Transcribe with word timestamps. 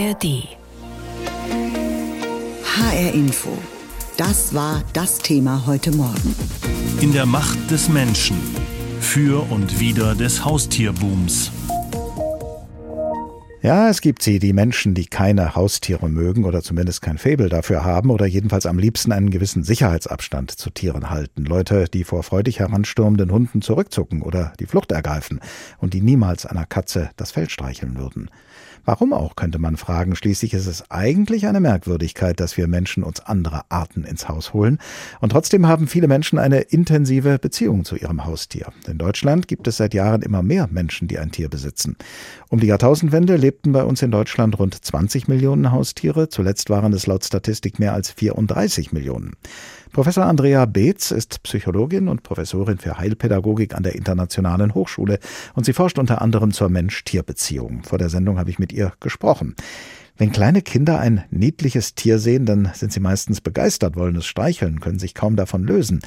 ARD. 0.00 0.48
HR 2.64 3.12
Info. 3.12 3.50
Das 4.16 4.54
war 4.54 4.82
das 4.94 5.18
Thema 5.18 5.66
heute 5.66 5.90
Morgen. 5.94 6.34
In 7.02 7.12
der 7.12 7.26
Macht 7.26 7.70
des 7.70 7.90
Menschen. 7.90 8.36
Für 9.00 9.50
und 9.50 9.78
wider 9.78 10.14
des 10.14 10.42
Haustierbooms. 10.42 11.52
Ja, 13.62 13.90
es 13.90 14.00
gibt 14.00 14.22
sie, 14.22 14.38
die 14.38 14.54
Menschen, 14.54 14.94
die 14.94 15.04
keine 15.04 15.54
Haustiere 15.54 16.08
mögen 16.08 16.46
oder 16.46 16.62
zumindest 16.62 17.02
kein 17.02 17.18
Faible 17.18 17.50
dafür 17.50 17.84
haben 17.84 18.08
oder 18.08 18.24
jedenfalls 18.24 18.64
am 18.64 18.78
liebsten 18.78 19.12
einen 19.12 19.28
gewissen 19.28 19.64
Sicherheitsabstand 19.64 20.50
zu 20.50 20.70
Tieren 20.70 21.10
halten. 21.10 21.44
Leute, 21.44 21.84
die 21.92 22.04
vor 22.04 22.22
freudig 22.22 22.60
heranstürmenden 22.60 23.30
Hunden 23.30 23.60
zurückzucken 23.60 24.22
oder 24.22 24.54
die 24.60 24.66
Flucht 24.66 24.92
ergreifen 24.92 25.40
und 25.76 25.92
die 25.92 26.00
niemals 26.00 26.46
einer 26.46 26.64
Katze 26.64 27.10
das 27.16 27.32
Fell 27.32 27.50
streicheln 27.50 27.98
würden. 27.98 28.30
Warum 28.84 29.12
auch, 29.12 29.36
könnte 29.36 29.58
man 29.58 29.76
fragen. 29.76 30.16
Schließlich 30.16 30.54
ist 30.54 30.66
es 30.66 30.90
eigentlich 30.90 31.46
eine 31.46 31.60
Merkwürdigkeit, 31.60 32.40
dass 32.40 32.56
wir 32.56 32.66
Menschen 32.66 33.02
uns 33.02 33.20
andere 33.20 33.62
Arten 33.68 34.04
ins 34.04 34.28
Haus 34.28 34.52
holen. 34.52 34.78
Und 35.20 35.30
trotzdem 35.30 35.66
haben 35.66 35.86
viele 35.86 36.08
Menschen 36.08 36.38
eine 36.38 36.60
intensive 36.60 37.38
Beziehung 37.38 37.84
zu 37.84 37.96
ihrem 37.96 38.24
Haustier. 38.24 38.72
In 38.88 38.98
Deutschland 38.98 39.48
gibt 39.48 39.66
es 39.68 39.76
seit 39.76 39.94
Jahren 39.94 40.22
immer 40.22 40.42
mehr 40.42 40.68
Menschen, 40.70 41.08
die 41.08 41.18
ein 41.18 41.30
Tier 41.30 41.48
besitzen. 41.48 41.96
Um 42.48 42.60
die 42.60 42.66
Jahrtausendwende 42.66 43.36
lebten 43.36 43.72
bei 43.72 43.84
uns 43.84 44.02
in 44.02 44.10
Deutschland 44.10 44.58
rund 44.58 44.84
20 44.84 45.28
Millionen 45.28 45.72
Haustiere. 45.72 46.28
Zuletzt 46.28 46.70
waren 46.70 46.92
es 46.92 47.06
laut 47.06 47.24
Statistik 47.24 47.78
mehr 47.78 47.94
als 47.94 48.10
34 48.10 48.92
Millionen. 48.92 49.32
Professor 49.92 50.24
Andrea 50.24 50.66
Beetz 50.66 51.10
ist 51.10 51.42
Psychologin 51.42 52.06
und 52.06 52.22
Professorin 52.22 52.78
für 52.78 52.98
Heilpädagogik 52.98 53.74
an 53.74 53.82
der 53.82 53.96
Internationalen 53.96 54.72
Hochschule 54.72 55.18
und 55.54 55.64
sie 55.64 55.72
forscht 55.72 55.98
unter 55.98 56.22
anderem 56.22 56.52
zur 56.52 56.68
Mensch-Tier-Beziehung. 56.68 57.82
Vor 57.82 57.98
der 57.98 58.08
Sendung 58.08 58.38
habe 58.38 58.50
ich 58.50 58.60
mit 58.60 58.72
ihr 58.72 58.92
gesprochen. 59.00 59.56
Wenn 60.16 60.30
kleine 60.30 60.62
Kinder 60.62 61.00
ein 61.00 61.24
niedliches 61.30 61.96
Tier 61.96 62.20
sehen, 62.20 62.46
dann 62.46 62.70
sind 62.72 62.92
sie 62.92 63.00
meistens 63.00 63.40
begeistert, 63.40 63.96
wollen 63.96 64.14
es 64.14 64.26
streicheln, 64.26 64.78
können 64.78 65.00
sich 65.00 65.14
kaum 65.14 65.34
davon 65.34 65.64
lösen. 65.64 66.00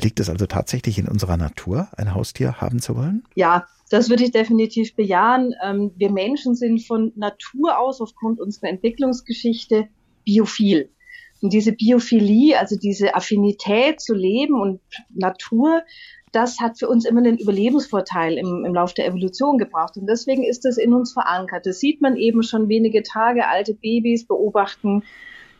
Liegt 0.00 0.18
es 0.18 0.30
also 0.30 0.46
tatsächlich 0.46 0.98
in 0.98 1.06
unserer 1.06 1.36
Natur, 1.36 1.88
ein 1.96 2.14
Haustier 2.14 2.62
haben 2.62 2.80
zu 2.80 2.96
wollen? 2.96 3.22
Ja, 3.34 3.66
das 3.90 4.08
würde 4.08 4.24
ich 4.24 4.30
definitiv 4.30 4.96
bejahen. 4.96 5.52
Ähm, 5.62 5.90
wir 5.96 6.10
Menschen 6.10 6.54
sind 6.54 6.86
von 6.86 7.12
Natur 7.16 7.78
aus 7.78 8.00
aufgrund 8.00 8.40
unserer 8.40 8.70
Entwicklungsgeschichte 8.70 9.88
biophil. 10.24 10.88
Und 11.42 11.52
diese 11.52 11.72
Biophilie, 11.72 12.58
also 12.58 12.76
diese 12.76 13.14
Affinität 13.14 14.00
zu 14.00 14.14
Leben 14.14 14.60
und 14.60 14.80
Natur, 15.14 15.82
das 16.32 16.60
hat 16.60 16.78
für 16.78 16.88
uns 16.88 17.04
immer 17.04 17.20
einen 17.20 17.38
Überlebensvorteil 17.38 18.36
im, 18.36 18.64
im 18.64 18.74
Lauf 18.74 18.94
der 18.94 19.06
Evolution 19.06 19.58
gebracht. 19.58 19.96
Und 19.96 20.06
deswegen 20.06 20.44
ist 20.44 20.64
das 20.64 20.76
in 20.76 20.92
uns 20.92 21.12
verankert. 21.12 21.66
Das 21.66 21.80
sieht 21.80 22.00
man 22.02 22.16
eben 22.16 22.42
schon 22.42 22.68
wenige 22.68 23.02
Tage 23.02 23.48
alte 23.48 23.74
Babys 23.74 24.26
beobachten 24.26 25.02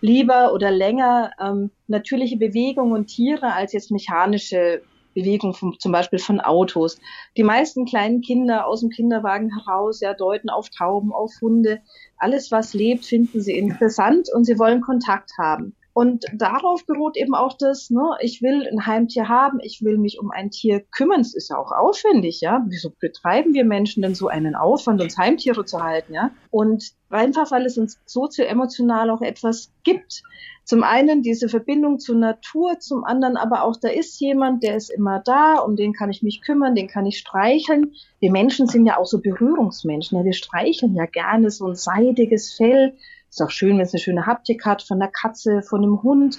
lieber 0.01 0.53
oder 0.53 0.71
länger 0.71 1.33
ähm, 1.41 1.71
natürliche 1.87 2.37
Bewegungen 2.37 2.93
und 2.93 3.07
Tiere 3.07 3.53
als 3.53 3.73
jetzt 3.73 3.91
mechanische 3.91 4.83
Bewegung 5.15 5.55
vom, 5.55 5.79
zum 5.79 5.93
Beispiel 5.93 6.19
von 6.19 6.41
Autos. 6.41 6.99
Die 7.37 7.43
meisten 7.43 7.87
kleinen 7.87 8.21
Kinder 8.21 8.67
aus 8.67 8.81
dem 8.81 8.91
Kinderwagen 8.91 9.51
heraus 9.51 10.01
ja, 10.01 10.13
deuten 10.13 10.51
auf 10.51 10.69
Tauben, 10.69 11.13
auf 11.13 11.33
Hunde. 11.41 11.81
Alles, 12.19 12.51
was 12.51 12.75
lebt, 12.75 13.05
finden 13.05 13.41
sie 13.41 13.57
interessant 13.57 14.29
und 14.33 14.45
sie 14.45 14.59
wollen 14.59 14.81
Kontakt 14.81 15.33
haben. 15.39 15.75
Und 15.97 16.27
darauf 16.35 16.85
beruht 16.85 17.17
eben 17.17 17.35
auch 17.35 17.57
das, 17.57 17.89
ne, 17.89 18.03
ich 18.21 18.43
will 18.43 18.69
ein 18.71 18.85
Heimtier 18.85 19.31
haben, 19.31 19.61
ich 19.63 19.83
will 19.83 19.97
mich 19.97 20.21
um 20.21 20.31
ein 20.31 20.51
Tier 20.51 20.81
kümmern. 20.81 21.23
Es 21.23 21.35
ist 21.35 21.49
ja 21.49 21.57
auch 21.57 21.73
aufwendig, 21.73 22.43
ja. 22.43 22.63
Wieso 22.69 22.93
betreiben 23.01 23.55
wir 23.55 23.65
Menschen 23.65 24.03
denn 24.03 24.15
so 24.15 24.29
einen 24.29 24.55
Aufwand, 24.55 25.01
uns 25.01 25.17
Heimtiere 25.17 25.65
zu 25.65 25.83
halten, 25.83 26.13
ja? 26.13 26.33
Und 26.51 26.93
einfach, 27.09 27.51
weil 27.51 27.65
es 27.65 27.79
uns 27.79 27.99
sozioemotional 28.05 29.09
auch 29.09 29.23
etwas 29.23 29.73
gibt. 29.85 30.23
Zum 30.67 30.83
einen 30.83 31.23
diese 31.23 31.49
Verbindung 31.49 31.99
zur 31.99 32.17
Natur, 32.17 32.79
zum 32.81 33.05
anderen 33.05 33.39
aber 33.39 33.63
auch, 33.63 33.77
da 33.81 33.89
ist 33.89 34.21
jemand, 34.21 34.63
der 34.63 34.77
ist 34.77 34.91
immer 34.91 35.23
da, 35.25 35.61
um 35.61 35.77
den 35.77 35.95
kann 35.95 36.11
ich 36.11 36.23
mich 36.23 36.43
kümmern, 36.43 36.75
den 36.75 36.89
kann 36.89 37.07
ich 37.07 37.19
streicheln. 37.19 37.95
Wir 38.21 38.31
Menschen 38.31 38.67
sind 38.67 38.85
ja 38.85 38.99
auch 38.99 39.07
so 39.07 39.23
Berührungsmenschen, 39.23 40.19
ja, 40.19 40.25
wir 40.25 40.35
streicheln 40.35 40.95
ja 40.95 41.07
gerne 41.07 41.51
so 41.51 41.67
ein 41.67 41.75
seidiges 41.75 42.53
Fell 42.53 42.93
ist 43.37 43.43
auch 43.43 43.51
schön, 43.51 43.77
wenn 43.77 43.85
es 43.85 43.93
eine 43.93 44.01
schöne 44.01 44.27
Haptik 44.27 44.65
hat 44.65 44.83
von 44.83 44.99
der 44.99 45.09
Katze, 45.09 45.63
von 45.63 45.83
einem 45.83 46.03
Hund. 46.03 46.39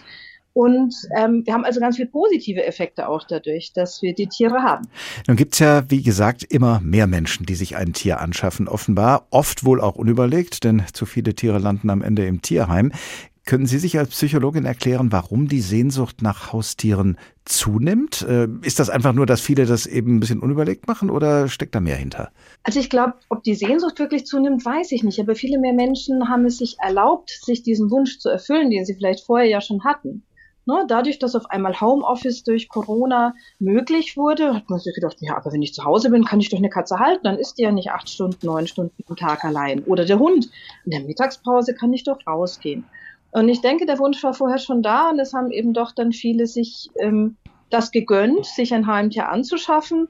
Und 0.53 0.95
ähm, 1.15 1.43
wir 1.45 1.53
haben 1.53 1.65
also 1.65 1.79
ganz 1.79 1.97
viele 1.97 2.07
positive 2.07 2.65
Effekte 2.65 3.07
auch 3.07 3.23
dadurch, 3.27 3.73
dass 3.73 4.01
wir 4.01 4.15
die 4.15 4.25
Tiere 4.25 4.63
haben. 4.63 4.87
Nun 5.27 5.37
gibt's 5.37 5.59
ja, 5.59 5.87
wie 5.91 6.01
gesagt, 6.01 6.43
immer 6.43 6.79
mehr 6.79 7.05
Menschen, 7.05 7.45
die 7.45 7.53
sich 7.53 7.75
ein 7.75 7.93
Tier 7.93 8.19
anschaffen, 8.19 8.67
offenbar. 8.67 9.27
Oft 9.29 9.63
wohl 9.63 9.79
auch 9.79 9.95
unüberlegt, 9.95 10.63
denn 10.63 10.81
zu 10.93 11.05
viele 11.05 11.35
Tiere 11.35 11.59
landen 11.59 11.91
am 11.91 12.01
Ende 12.01 12.25
im 12.25 12.41
Tierheim. 12.41 12.91
Können 13.47 13.65
Sie 13.65 13.79
sich 13.79 13.97
als 13.97 14.09
Psychologin 14.09 14.65
erklären, 14.65 15.13
warum 15.13 15.47
die 15.47 15.61
Sehnsucht 15.61 16.21
nach 16.21 16.51
Haustieren 16.51 17.17
zunimmt? 17.45 18.21
Äh, 18.23 18.49
ist 18.61 18.77
das 18.77 18.89
einfach 18.89 19.13
nur, 19.13 19.25
dass 19.25 19.39
viele 19.39 19.65
das 19.65 19.85
eben 19.85 20.17
ein 20.17 20.19
bisschen 20.19 20.41
unüberlegt 20.41 20.85
machen 20.85 21.09
oder 21.09 21.47
steckt 21.47 21.73
da 21.73 21.79
mehr 21.79 21.95
hinter? 21.95 22.29
Also 22.63 22.81
ich 22.81 22.89
glaube, 22.89 23.13
ob 23.29 23.43
die 23.43 23.55
Sehnsucht 23.55 23.99
wirklich 23.99 24.25
zunimmt, 24.25 24.65
weiß 24.65 24.91
ich 24.91 25.03
nicht. 25.03 25.21
Aber 25.21 25.33
viele 25.33 25.59
mehr 25.59 25.71
Menschen 25.71 26.27
haben 26.27 26.45
es 26.45 26.57
sich 26.57 26.75
erlaubt, 26.79 27.39
sich 27.41 27.63
diesen 27.63 27.89
Wunsch 27.89 28.19
zu 28.19 28.27
erfüllen, 28.27 28.69
den 28.69 28.83
sie 28.83 28.95
vielleicht 28.95 29.25
vorher 29.25 29.47
ja 29.47 29.61
schon 29.61 29.85
hatten. 29.85 30.23
Ne, 30.65 30.83
dadurch, 30.85 31.17
dass 31.17 31.33
auf 31.33 31.49
einmal 31.49 31.79
Homeoffice 31.79 32.43
durch 32.43 32.67
Corona 32.67 33.33
möglich 33.59 34.17
wurde, 34.17 34.55
hat 34.55 34.69
man 34.69 34.79
sich 34.79 34.93
gedacht, 34.93 35.15
ja, 35.21 35.37
aber 35.37 35.53
wenn 35.53 35.61
ich 35.61 35.73
zu 35.73 35.85
Hause 35.85 36.09
bin, 36.09 36.25
kann 36.25 36.41
ich 36.41 36.49
doch 36.49 36.57
eine 36.57 36.69
Katze 36.69 36.99
halten, 36.99 37.23
dann 37.23 37.37
ist 37.37 37.57
die 37.57 37.61
ja 37.61 37.71
nicht 37.71 37.91
acht 37.91 38.09
Stunden, 38.09 38.45
neun 38.45 38.67
Stunden 38.67 39.01
am 39.07 39.15
Tag 39.15 39.45
allein. 39.45 39.85
Oder 39.85 40.03
der 40.03 40.19
Hund. 40.19 40.49
In 40.83 40.91
der 40.91 40.99
Mittagspause 40.99 41.73
kann 41.73 41.93
ich 41.93 42.03
doch 42.03 42.19
rausgehen. 42.27 42.83
Und 43.31 43.49
ich 43.49 43.61
denke, 43.61 43.85
der 43.85 43.99
Wunsch 43.99 44.23
war 44.23 44.33
vorher 44.33 44.57
schon 44.57 44.81
da 44.81 45.09
und 45.09 45.19
es 45.19 45.33
haben 45.33 45.51
eben 45.51 45.73
doch 45.73 45.91
dann 45.91 46.11
viele 46.11 46.47
sich 46.47 46.89
ähm, 46.99 47.37
das 47.69 47.91
gegönnt, 47.91 48.45
sich 48.45 48.73
ein 48.73 48.87
Heimtier 48.87 49.29
anzuschaffen. 49.29 50.07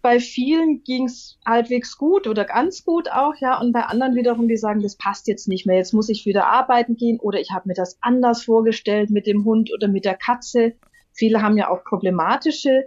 Bei 0.00 0.20
vielen 0.20 0.84
ging 0.84 1.06
es 1.06 1.38
halbwegs 1.44 1.98
gut 1.98 2.28
oder 2.28 2.44
ganz 2.44 2.84
gut 2.84 3.10
auch, 3.10 3.34
ja, 3.40 3.58
und 3.60 3.72
bei 3.72 3.82
anderen 3.82 4.14
wiederum, 4.14 4.46
die 4.46 4.56
sagen, 4.56 4.80
das 4.80 4.96
passt 4.96 5.26
jetzt 5.26 5.48
nicht 5.48 5.66
mehr, 5.66 5.76
jetzt 5.76 5.92
muss 5.92 6.08
ich 6.08 6.24
wieder 6.24 6.46
arbeiten 6.46 6.96
gehen 6.96 7.18
oder 7.18 7.40
ich 7.40 7.50
habe 7.50 7.68
mir 7.68 7.74
das 7.74 7.98
anders 8.00 8.44
vorgestellt 8.44 9.10
mit 9.10 9.26
dem 9.26 9.44
Hund 9.44 9.72
oder 9.72 9.88
mit 9.88 10.04
der 10.04 10.14
Katze. 10.14 10.74
Viele 11.12 11.42
haben 11.42 11.56
ja 11.56 11.68
auch 11.68 11.82
problematische 11.82 12.84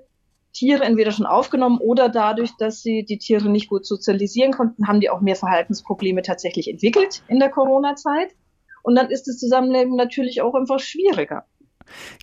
Tiere 0.54 0.84
entweder 0.84 1.12
schon 1.12 1.26
aufgenommen 1.26 1.80
oder 1.80 2.10
dadurch, 2.10 2.52
dass 2.58 2.82
sie 2.82 3.04
die 3.04 3.18
Tiere 3.18 3.50
nicht 3.50 3.70
gut 3.70 3.86
sozialisieren 3.86 4.52
konnten, 4.54 4.88
haben 4.88 5.00
die 5.00 5.10
auch 5.10 5.22
mehr 5.22 5.36
Verhaltensprobleme 5.36 6.22
tatsächlich 6.22 6.70
entwickelt 6.70 7.24
in 7.28 7.40
der 7.40 7.50
Corona-Zeit. 7.50 8.34
Und 8.84 8.96
dann 8.96 9.10
ist 9.10 9.28
das 9.28 9.38
Zusammenleben 9.38 9.96
natürlich 9.96 10.42
auch 10.42 10.54
einfach 10.56 10.80
schwieriger. 10.80 11.46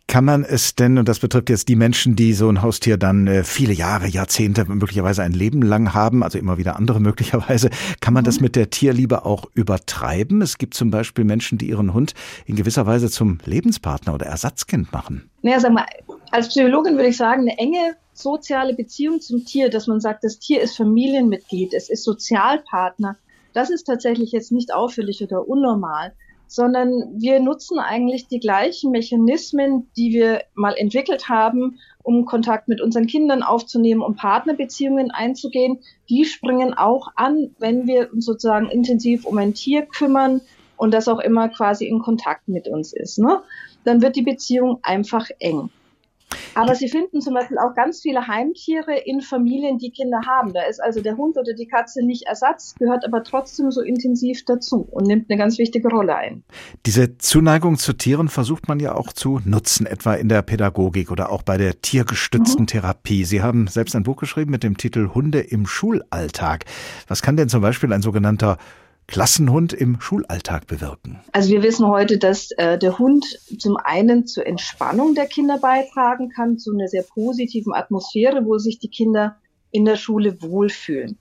Kann 0.07 0.25
man 0.25 0.45
es 0.45 0.75
denn, 0.75 0.97
und 0.99 1.09
das 1.09 1.19
betrifft 1.19 1.51
jetzt 1.51 1.69
die 1.69 1.77
Menschen, 1.77 2.17
die 2.17 2.33
so 2.33 2.49
ein 2.49 2.63
Haustier 2.63 2.97
dann 2.97 3.27
äh, 3.27 3.45
viele 3.45 3.75
Jahre, 3.75 4.07
Jahrzehnte, 4.07 4.65
möglicherweise 4.65 5.23
ein 5.23 5.33
Leben 5.33 5.61
lang 5.61 5.93
haben, 5.93 6.23
also 6.23 6.39
immer 6.39 6.57
wieder 6.57 6.77
andere 6.77 7.01
möglicherweise, 7.09 7.71
kann 8.01 8.15
man 8.15 8.25
das 8.25 8.39
mhm. 8.39 8.45
mit 8.45 8.57
der 8.57 8.71
Tierliebe 8.71 9.25
auch 9.27 9.45
übertreiben? 9.55 10.41
Es 10.41 10.59
gibt 10.59 10.75
zum 10.75 10.91
Beispiel 10.91 11.25
Menschen, 11.25 11.59
die 11.59 11.69
ihren 11.69 11.93
Hund 11.93 12.15
in 12.47 12.57
gewisser 12.57 12.87
Weise 12.87 13.11
zum 13.11 13.39
Lebenspartner 13.45 14.15
oder 14.15 14.27
Ersatzkind 14.27 14.93
machen. 14.93 15.31
Naja, 15.43 15.61
sag 15.61 15.73
mal, 15.73 15.87
als 16.31 16.49
Psychologin 16.49 16.95
würde 16.95 17.09
ich 17.09 17.17
sagen, 17.17 17.43
eine 17.43 17.59
enge 17.59 17.97
soziale 18.15 18.75
Beziehung 18.75 19.21
zum 19.21 19.45
Tier, 19.45 19.71
dass 19.71 19.87
man 19.87 20.01
sagt, 20.01 20.25
das 20.25 20.39
Tier 20.39 20.61
ist 20.61 20.77
Familienmitglied, 20.77 21.75
es 21.75 21.89
ist 21.91 22.05
Sozialpartner, 22.05 23.17
das 23.53 23.71
ist 23.71 23.85
tatsächlich 23.85 24.33
jetzt 24.33 24.53
nicht 24.53 24.73
auffällig 24.73 25.23
oder 25.23 25.47
unnormal 25.47 26.13
sondern 26.49 27.21
wir 27.21 27.41
nutzen 27.41 27.79
eigentlich 27.79 28.27
die 28.27 28.41
gleichen 28.41 28.91
Mechanismen, 28.91 29.89
die 29.97 30.13
wir 30.13 30.43
mal 30.55 30.75
entwickelt 30.75 31.29
haben, 31.29 31.79
um 32.03 32.25
Kontakt 32.25 32.69
mit 32.69 32.81
unseren 32.81 33.07
Kindern 33.07 33.43
aufzunehmen, 33.43 34.03
um 34.03 34.17
Partnerbeziehungen 34.17 35.11
einzugehen. 35.11 35.79
Die 36.09 36.25
springen 36.25 36.75
auch 36.75 37.09
an, 37.15 37.55
wenn 37.59 37.87
wir 37.87 38.11
uns 38.13 38.25
sozusagen 38.25 38.71
intensiv 38.71 39.27
um 39.27 39.37
ein 39.39 39.55
Tier 39.55 39.83
kümmern 39.83 40.41
und 40.79 40.95
das 40.95 41.07
auch 41.07 41.19
immer 41.21 41.51
quasi 41.51 41.87
in 41.87 41.99
Kontakt 41.99 42.49
mit 42.49 42.67
uns 42.67 42.95
ist. 42.95 43.19
Ne? 43.19 43.43
Dann 43.85 44.01
wird 44.01 44.17
die 44.17 44.23
Beziehung 44.23 44.79
einfach 44.83 45.29
eng. 45.39 45.71
Aber 46.55 46.75
sie 46.75 46.89
finden 46.89 47.21
zum 47.21 47.35
Beispiel 47.35 47.59
auch 47.59 47.75
ganz 47.75 48.01
viele 48.01 48.27
Heimtiere 48.27 48.97
in 48.97 49.21
Familien, 49.21 49.79
die 49.79 49.91
Kinder 49.91 50.21
haben. 50.27 50.53
Da 50.53 50.63
ist 50.63 50.83
also 50.83 51.01
der 51.01 51.17
Hund 51.17 51.37
oder 51.37 51.55
die 51.55 51.67
Katze 51.67 52.05
nicht 52.05 52.27
Ersatz, 52.27 52.75
gehört 52.79 53.05
aber 53.05 53.23
trotzdem 53.23 53.71
so 53.71 53.81
intensiv 53.81 54.45
dazu 54.45 54.87
und 54.91 55.07
nimmt 55.07 55.31
eine 55.31 55.39
ganz 55.39 55.59
wichtige 55.59 55.89
Rolle 55.89 56.17
ein. 56.17 56.43
Diese 56.87 57.19
Zuneigung 57.19 57.79
zu 57.79 57.93
Tieren 57.93 58.29
versucht 58.29 58.69
man 58.69 58.81
ja 58.81 58.95
auch 58.95 59.13
zu 59.13 59.41
nutzen, 59.45 59.87
etwa 59.87 60.15
in 60.15 60.29
der 60.29 60.43
Pädagogik 60.43 61.11
oder 61.11 61.31
auch 61.31 61.43
bei 61.43 61.57
der 61.57 61.81
tiergestützten 61.81 62.63
mhm. 62.63 62.67
Therapie. 62.69 63.25
Sie 63.25 63.43
haben 63.43 63.67
selbst 63.67 63.95
ein 63.95 64.03
Buch 64.03 64.17
geschrieben 64.17 64.51
mit 64.51 64.63
dem 64.63 64.77
Titel 64.77 65.11
Hunde 65.15 65.41
im 65.41 65.67
Schulalltag. 65.67 66.65
Was 67.07 67.23
kann 67.23 67.37
denn 67.37 67.49
zum 67.49 67.63
Beispiel 67.63 67.93
ein 67.93 68.03
sogenannter 68.03 68.59
Klassenhund 69.09 69.73
im 69.73 70.01
Schulalltag 70.01 70.67
bewirken? 70.67 71.19
Also 71.33 71.51
wir 71.51 71.63
wissen 71.63 71.87
heute, 71.87 72.19
dass 72.19 72.51
äh, 72.53 72.79
der 72.79 72.99
Hund 72.99 73.25
zum 73.59 73.79
einen 73.79 74.27
zur 74.27 74.47
Entspannung 74.47 75.15
der 75.15 75.27
Kinder 75.27 75.59
beitragen 75.59 76.29
kann, 76.29 76.59
zu 76.59 76.73
einer 76.73 76.89
sehr 76.89 77.03
positiven 77.03 77.73
Atmosphäre, 77.73 78.45
wo 78.45 78.59
sich 78.59 78.79
die 78.79 78.91
Kinder 78.91 79.37
in 79.71 79.87
der 79.87 79.97
Schule 79.97 80.41
wohlfühlen. 80.43 81.19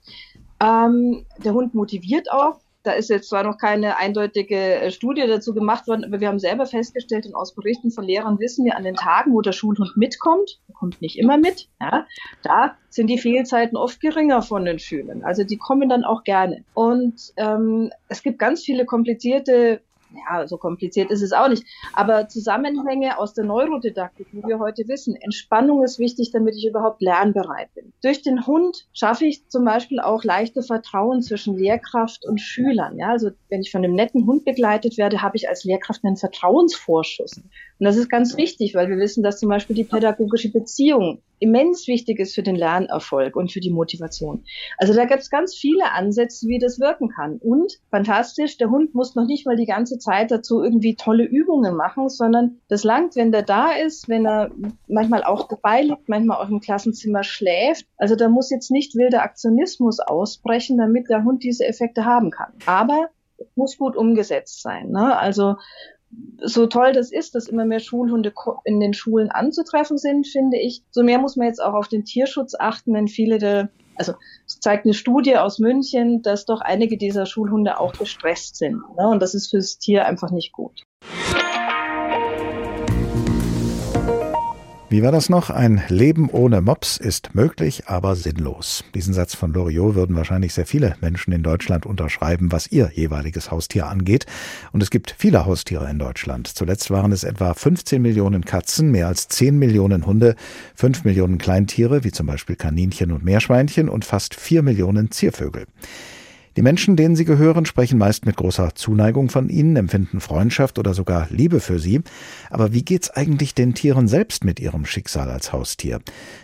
Ähm, 0.60 1.24
der 1.42 1.54
Hund 1.54 1.74
motiviert 1.74 2.30
auch. 2.30 2.60
Da 2.88 2.94
ist 2.94 3.10
jetzt 3.10 3.28
zwar 3.28 3.42
noch 3.44 3.58
keine 3.58 3.98
eindeutige 3.98 4.56
äh, 4.56 4.90
Studie 4.90 5.26
dazu 5.26 5.52
gemacht 5.52 5.86
worden, 5.86 6.04
aber 6.04 6.20
wir 6.20 6.28
haben 6.28 6.38
selber 6.38 6.64
festgestellt 6.64 7.26
und 7.26 7.34
aus 7.34 7.54
Berichten 7.54 7.90
von 7.90 8.02
Lehrern 8.02 8.38
wissen 8.38 8.64
wir, 8.64 8.78
an 8.78 8.82
den 8.82 8.94
Tagen, 8.94 9.34
wo 9.34 9.42
der 9.42 9.52
Schulhund 9.52 9.94
mitkommt, 9.94 10.58
er 10.68 10.74
kommt 10.74 11.02
nicht 11.02 11.18
immer 11.18 11.36
mit, 11.36 11.68
ja, 11.82 12.06
da 12.42 12.76
sind 12.88 13.08
die 13.08 13.18
Fehlzeiten 13.18 13.76
oft 13.76 14.00
geringer 14.00 14.40
von 14.40 14.64
den 14.64 14.78
Schülern. 14.78 15.22
Also 15.22 15.44
die 15.44 15.58
kommen 15.58 15.90
dann 15.90 16.04
auch 16.04 16.24
gerne. 16.24 16.64
Und 16.72 17.34
ähm, 17.36 17.90
es 18.08 18.22
gibt 18.22 18.38
ganz 18.38 18.62
viele 18.62 18.86
komplizierte 18.86 19.82
ja, 20.14 20.46
so 20.46 20.56
kompliziert 20.56 21.10
ist 21.10 21.22
es 21.22 21.32
auch 21.32 21.48
nicht. 21.48 21.64
Aber 21.92 22.28
Zusammenhänge 22.28 23.18
aus 23.18 23.34
der 23.34 23.44
Neurodidaktik, 23.44 24.28
wie 24.32 24.42
wir 24.42 24.58
heute 24.58 24.88
wissen, 24.88 25.16
Entspannung 25.16 25.82
ist 25.84 25.98
wichtig, 25.98 26.30
damit 26.32 26.56
ich 26.56 26.66
überhaupt 26.66 27.02
lernbereit 27.02 27.72
bin. 27.74 27.92
Durch 28.02 28.22
den 28.22 28.46
Hund 28.46 28.86
schaffe 28.92 29.26
ich 29.26 29.48
zum 29.48 29.64
Beispiel 29.64 30.00
auch 30.00 30.24
leichte 30.24 30.62
Vertrauen 30.62 31.22
zwischen 31.22 31.56
Lehrkraft 31.56 32.24
und 32.26 32.40
Schülern. 32.40 32.98
Ja, 32.98 33.08
also 33.10 33.30
wenn 33.48 33.60
ich 33.60 33.70
von 33.70 33.84
einem 33.84 33.94
netten 33.94 34.26
Hund 34.26 34.44
begleitet 34.44 34.98
werde, 34.98 35.22
habe 35.22 35.36
ich 35.36 35.48
als 35.48 35.64
Lehrkraft 35.64 36.04
einen 36.04 36.16
Vertrauensvorschuss. 36.16 37.36
Und 37.36 37.84
das 37.84 37.96
ist 37.96 38.08
ganz 38.08 38.36
wichtig, 38.36 38.74
weil 38.74 38.88
wir 38.88 38.96
wissen, 38.96 39.22
dass 39.22 39.38
zum 39.38 39.48
Beispiel 39.48 39.76
die 39.76 39.84
pädagogische 39.84 40.50
Beziehung 40.50 41.22
immens 41.40 41.86
wichtig 41.86 42.18
ist 42.18 42.34
für 42.34 42.42
den 42.42 42.56
Lernerfolg 42.56 43.36
und 43.36 43.52
für 43.52 43.60
die 43.60 43.70
Motivation. 43.70 44.44
Also 44.78 44.94
da 44.94 45.04
gibt 45.04 45.20
es 45.20 45.30
ganz 45.30 45.54
viele 45.54 45.92
Ansätze, 45.92 46.46
wie 46.48 46.58
das 46.58 46.80
wirken 46.80 47.08
kann. 47.08 47.38
Und 47.38 47.78
fantastisch, 47.90 48.56
der 48.58 48.70
Hund 48.70 48.94
muss 48.94 49.14
noch 49.14 49.26
nicht 49.26 49.46
mal 49.46 49.56
die 49.56 49.66
ganze 49.66 49.98
Zeit 49.98 50.30
dazu 50.30 50.62
irgendwie 50.62 50.96
tolle 50.96 51.24
Übungen 51.24 51.74
machen, 51.76 52.08
sondern 52.08 52.60
das 52.68 52.84
langt, 52.84 53.16
wenn 53.16 53.32
der 53.32 53.42
da 53.42 53.72
ist, 53.72 54.08
wenn 54.08 54.26
er 54.26 54.50
manchmal 54.86 55.24
auch 55.24 55.48
dabei 55.48 55.82
liegt, 55.82 56.08
manchmal 56.08 56.38
auch 56.38 56.48
im 56.48 56.60
Klassenzimmer 56.60 57.24
schläft. 57.24 57.86
Also 57.96 58.16
da 58.16 58.28
muss 58.28 58.50
jetzt 58.50 58.70
nicht 58.70 58.94
wilder 58.94 59.22
Aktionismus 59.22 60.00
ausbrechen, 60.00 60.78
damit 60.78 61.08
der 61.08 61.24
Hund 61.24 61.42
diese 61.42 61.66
Effekte 61.66 62.04
haben 62.04 62.30
kann. 62.30 62.52
Aber 62.66 63.08
muss 63.54 63.78
gut 63.78 63.96
umgesetzt 63.96 64.62
sein. 64.62 64.90
Ne? 64.90 65.16
Also 65.16 65.56
so 66.40 66.66
toll 66.66 66.92
das 66.92 67.12
ist, 67.12 67.34
dass 67.34 67.48
immer 67.48 67.64
mehr 67.64 67.80
Schulhunde 67.80 68.32
in 68.64 68.80
den 68.80 68.94
Schulen 68.94 69.30
anzutreffen 69.30 69.98
sind, 69.98 70.26
finde 70.26 70.58
ich, 70.58 70.82
so 70.90 71.02
mehr 71.02 71.18
muss 71.18 71.36
man 71.36 71.46
jetzt 71.46 71.62
auch 71.62 71.74
auf 71.74 71.88
den 71.88 72.04
Tierschutz 72.04 72.54
achten, 72.58 72.94
denn 72.94 73.08
viele 73.08 73.38
der, 73.38 73.70
also 73.96 74.14
es 74.46 74.60
zeigt 74.60 74.84
eine 74.84 74.94
Studie 74.94 75.36
aus 75.36 75.58
München, 75.58 76.22
dass 76.22 76.46
doch 76.46 76.60
einige 76.60 76.96
dieser 76.96 77.26
Schulhunde 77.26 77.78
auch 77.78 77.92
gestresst 77.92 78.56
sind. 78.56 78.80
Ne? 78.96 79.08
Und 79.08 79.20
das 79.20 79.34
ist 79.34 79.48
fürs 79.50 79.78
Tier 79.78 80.06
einfach 80.06 80.30
nicht 80.30 80.52
gut. 80.52 80.82
Wie 84.90 85.02
war 85.02 85.12
das 85.12 85.28
noch? 85.28 85.50
Ein 85.50 85.82
Leben 85.88 86.30
ohne 86.30 86.62
Mops 86.62 86.96
ist 86.96 87.34
möglich, 87.34 87.88
aber 87.88 88.16
sinnlos. 88.16 88.84
Diesen 88.94 89.12
Satz 89.12 89.34
von 89.34 89.52
Loriot 89.52 89.94
würden 89.96 90.16
wahrscheinlich 90.16 90.54
sehr 90.54 90.64
viele 90.64 90.96
Menschen 91.02 91.34
in 91.34 91.42
Deutschland 91.42 91.84
unterschreiben, 91.84 92.52
was 92.52 92.72
ihr 92.72 92.90
jeweiliges 92.94 93.50
Haustier 93.50 93.86
angeht. 93.86 94.24
Und 94.72 94.82
es 94.82 94.88
gibt 94.88 95.14
viele 95.18 95.44
Haustiere 95.44 95.90
in 95.90 95.98
Deutschland. 95.98 96.48
Zuletzt 96.48 96.90
waren 96.90 97.12
es 97.12 97.22
etwa 97.22 97.52
15 97.52 98.00
Millionen 98.00 98.46
Katzen, 98.46 98.90
mehr 98.90 99.08
als 99.08 99.28
10 99.28 99.58
Millionen 99.58 100.06
Hunde, 100.06 100.36
5 100.76 101.04
Millionen 101.04 101.36
Kleintiere, 101.36 102.02
wie 102.02 102.10
zum 102.10 102.26
Beispiel 102.26 102.56
Kaninchen 102.56 103.12
und 103.12 103.22
Meerschweinchen 103.22 103.90
und 103.90 104.06
fast 104.06 104.34
4 104.34 104.62
Millionen 104.62 105.10
Ziervögel. 105.10 105.66
Die 106.58 106.62
Menschen, 106.62 106.96
denen 106.96 107.14
sie 107.14 107.24
gehören, 107.24 107.66
sprechen 107.66 108.00
meist 108.00 108.26
mit 108.26 108.34
großer 108.34 108.74
Zuneigung 108.74 109.30
von 109.30 109.48
ihnen, 109.48 109.76
empfinden 109.76 110.18
Freundschaft 110.18 110.80
oder 110.80 110.92
sogar 110.92 111.28
Liebe 111.30 111.60
für 111.60 111.78
sie. 111.78 112.00
Aber 112.50 112.72
wie 112.72 112.82
geht's 112.82 113.10
eigentlich 113.10 113.54
den 113.54 113.74
Tieren 113.74 114.08
selbst 114.08 114.44
mit 114.44 114.58
ihrem 114.58 114.84
Schicksal 114.84 115.30
als 115.30 115.52
Haustier? 115.52 116.00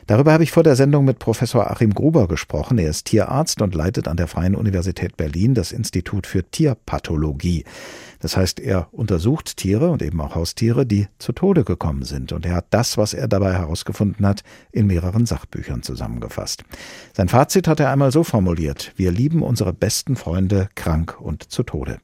Darüber 0.06 0.32
habe 0.32 0.44
ich 0.44 0.52
vor 0.52 0.62
der 0.62 0.76
Sendung 0.76 1.04
mit 1.04 1.18
Professor 1.18 1.68
Achim 1.68 1.92
Gruber 1.92 2.28
gesprochen. 2.28 2.78
Er 2.78 2.90
ist 2.90 3.06
Tierarzt 3.06 3.60
und 3.60 3.74
leitet 3.74 4.06
an 4.06 4.16
der 4.16 4.28
Freien 4.28 4.54
Universität 4.54 5.16
Berlin 5.16 5.52
das 5.54 5.72
Institut 5.72 6.28
für 6.28 6.48
Tierpathologie. 6.48 7.64
Das 8.20 8.38
heißt, 8.38 8.60
er 8.60 8.88
untersucht 8.92 9.58
Tiere 9.58 9.90
und 9.90 10.00
eben 10.00 10.18
auch 10.20 10.34
Haustiere, 10.34 10.86
die 10.86 11.08
zu 11.18 11.32
Tode 11.32 11.64
gekommen 11.64 12.04
sind. 12.04 12.32
Und 12.32 12.46
er 12.46 12.54
hat 12.54 12.66
das, 12.70 12.96
was 12.96 13.12
er 13.12 13.28
dabei 13.28 13.52
herausgefunden 13.52 14.24
hat, 14.24 14.44
in 14.72 14.86
mehreren 14.86 15.26
Sachbüchern 15.26 15.82
zusammengefasst. 15.82 16.64
Sein 17.12 17.28
Fazit 17.28 17.68
hat 17.68 17.80
er 17.80 17.90
einmal 17.90 18.12
so 18.12 18.24
formuliert. 18.24 18.92
Wir 18.96 19.10
lieben 19.10 19.42
unsere 19.42 19.74
besten 19.74 20.03
Freunde 20.16 20.68
krank 20.74 21.20
und 21.20 21.50
zu 21.50 21.62
Tode. 21.62 21.98